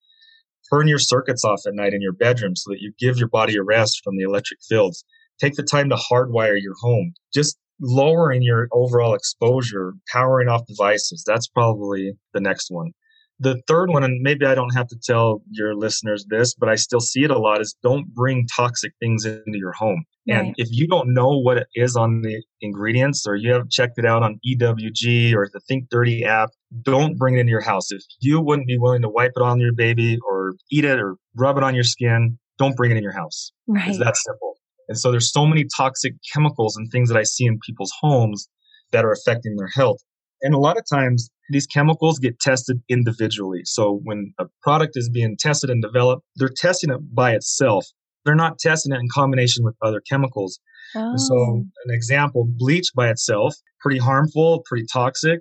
[0.72, 3.56] Turn your circuits off at night in your bedroom so that you give your body
[3.56, 5.04] a rest from the electric fields.
[5.40, 7.12] Take the time to hardwire your home.
[7.32, 11.24] Just lowering your overall exposure, powering off devices.
[11.26, 12.92] That's probably the next one.
[13.40, 16.76] The third one, and maybe I don't have to tell your listeners this, but I
[16.76, 20.04] still see it a lot, is don't bring toxic things into your home.
[20.26, 20.38] Right.
[20.38, 23.98] And if you don't know what it is on the ingredients or you haven't checked
[23.98, 26.50] it out on EWG or the Think Dirty app,
[26.82, 27.90] don't bring it into your house.
[27.90, 31.16] If you wouldn't be willing to wipe it on your baby or eat it or
[31.36, 33.52] rub it on your skin, don't bring it in your house.
[33.66, 33.88] Right.
[33.88, 34.54] It's that simple.
[34.88, 38.48] And so there's so many toxic chemicals and things that I see in people's homes
[38.92, 39.98] that are affecting their health.
[40.44, 43.62] And a lot of times these chemicals get tested individually.
[43.64, 47.86] So when a product is being tested and developed, they're testing it by itself.
[48.24, 50.60] They're not testing it in combination with other chemicals.
[50.94, 51.16] Oh.
[51.16, 55.40] So an example, bleach by itself, pretty harmful, pretty toxic.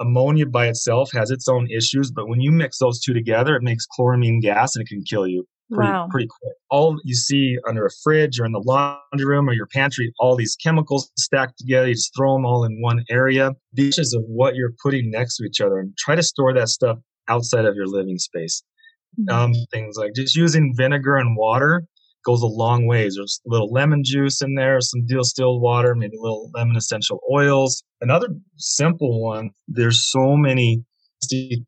[0.00, 3.62] Ammonia by itself has its own issues, but when you mix those two together, it
[3.62, 6.08] makes chloramine gas and it can kill you pretty, wow.
[6.10, 6.54] pretty quick.
[6.70, 10.36] All you see under a fridge or in the laundry room or your pantry, all
[10.36, 13.52] these chemicals stacked together, you just throw them all in one area.
[13.74, 16.98] Dishes of what you're putting next to each other and try to store that stuff
[17.28, 18.62] outside of your living space.
[19.20, 19.34] Mm-hmm.
[19.34, 21.84] Um, things like just using vinegar and water
[22.24, 23.16] goes a long ways.
[23.16, 27.20] There's a little lemon juice in there, some distilled water, maybe a little lemon essential
[27.30, 27.82] oils.
[28.00, 30.84] Another simple one, there's so many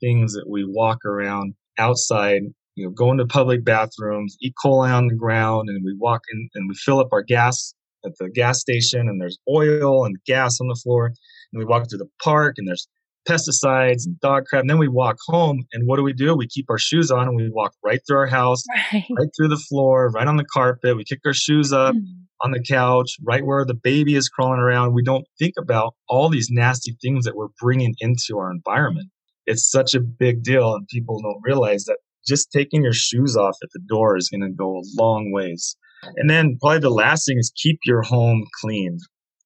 [0.00, 2.42] things that we walk around outside
[2.76, 4.52] you know, go into public bathrooms, E.
[4.64, 8.12] coli on the ground, and we walk in and we fill up our gas at
[8.18, 11.06] the gas station, and there's oil and gas on the floor.
[11.06, 12.88] And we walk through the park, and there's
[13.28, 14.62] pesticides and dog crap.
[14.62, 16.36] And then we walk home, and what do we do?
[16.36, 18.62] We keep our shoes on, and we walk right through our house,
[18.92, 20.96] right, right through the floor, right on the carpet.
[20.96, 22.04] We kick our shoes up mm-hmm.
[22.44, 24.94] on the couch, right where the baby is crawling around.
[24.94, 29.08] We don't think about all these nasty things that we're bringing into our environment.
[29.46, 33.56] It's such a big deal, and people don't realize that just taking your shoes off
[33.62, 35.76] at the door is going to go a long ways.
[36.16, 38.98] And then probably the last thing is keep your home clean.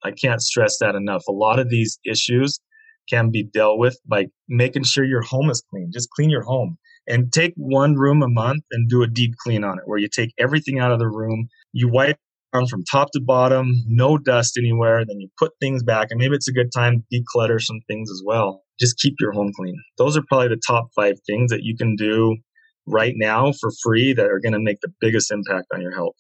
[0.05, 1.23] I can't stress that enough.
[1.29, 2.61] A lot of these issues
[3.09, 5.91] can be dealt with by making sure your home is clean.
[5.93, 9.65] Just clean your home and take one room a month and do a deep clean
[9.65, 12.19] on it where you take everything out of the room, you wipe
[12.53, 16.49] from top to bottom, no dust anywhere, then you put things back and maybe it's
[16.49, 18.63] a good time to declutter some things as well.
[18.81, 19.77] Just keep your home clean.
[19.97, 22.37] Those are probably the top 5 things that you can do
[22.89, 26.17] right now for free that are going to make the biggest impact on your health.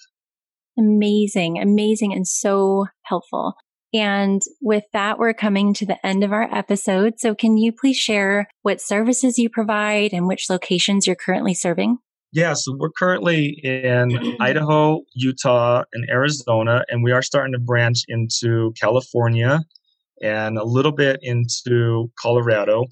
[0.79, 3.55] Amazing, amazing, and so helpful.
[3.95, 7.14] And with that, we're coming to the end of our episode.
[7.19, 11.99] So, can you please share what services you provide and which locations you're currently serving?
[12.33, 18.03] Yeah, so we're currently in Idaho, Utah, and Arizona, and we are starting to branch
[18.09, 19.61] into California
[20.23, 22.85] and a little bit into Colorado.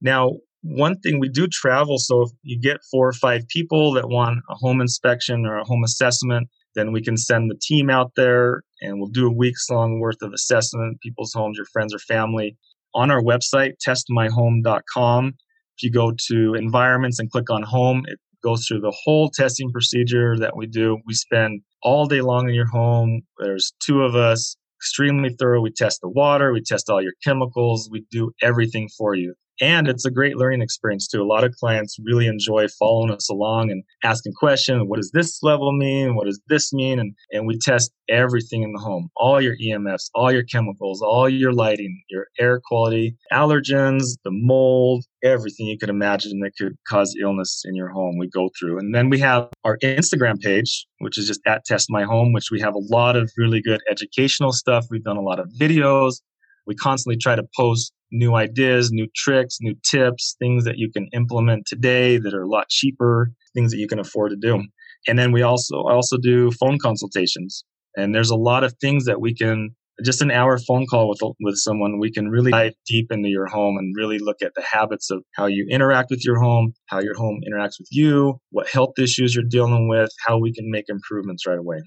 [0.00, 0.30] Now,
[0.64, 4.38] one thing we do travel so if you get four or five people that want
[4.48, 8.62] a home inspection or a home assessment then we can send the team out there
[8.80, 12.56] and we'll do a week's long worth of assessment people's homes your friends or family.
[12.94, 15.34] On our website testmyhome.com
[15.76, 19.70] if you go to environments and click on home it goes through the whole testing
[19.70, 20.98] procedure that we do.
[21.06, 23.22] We spend all day long in your home.
[23.38, 25.60] There's two of us extremely thorough.
[25.60, 29.86] We test the water we test all your chemicals we do everything for you And
[29.88, 31.22] it's a great learning experience too.
[31.22, 34.84] A lot of clients really enjoy following us along and asking questions.
[34.86, 36.16] What does this level mean?
[36.16, 36.98] What does this mean?
[36.98, 41.28] And, and we test everything in the home, all your EMFs, all your chemicals, all
[41.28, 47.16] your lighting, your air quality, allergens, the mold, everything you could imagine that could cause
[47.20, 48.78] illness in your home we go through.
[48.78, 52.50] And then we have our Instagram page, which is just at Test My Home, which
[52.50, 54.86] we have a lot of really good educational stuff.
[54.90, 56.20] We've done a lot of videos.
[56.66, 61.08] We constantly try to post new ideas, new tricks, new tips, things that you can
[61.12, 64.62] implement today that are a lot cheaper, things that you can afford to do.
[65.06, 67.64] And then we also also do phone consultations.
[67.96, 71.20] And there's a lot of things that we can just an hour phone call with
[71.40, 74.62] with someone we can really dive deep into your home and really look at the
[74.62, 78.68] habits of how you interact with your home how your home interacts with you what
[78.68, 81.80] health issues you're dealing with how we can make improvements right away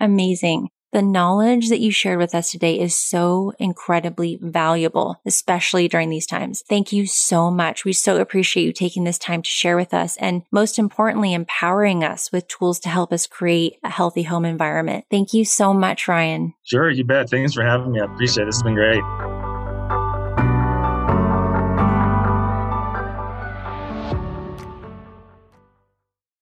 [0.00, 6.10] amazing the knowledge that you shared with us today is so incredibly valuable, especially during
[6.10, 6.62] these times.
[6.68, 7.84] Thank you so much.
[7.84, 12.04] We so appreciate you taking this time to share with us and most importantly, empowering
[12.04, 15.06] us with tools to help us create a healthy home environment.
[15.10, 16.54] Thank you so much, Ryan.
[16.62, 17.30] Sure, you bet.
[17.30, 18.00] Thanks for having me.
[18.00, 18.46] I appreciate it.
[18.46, 19.41] This has been great.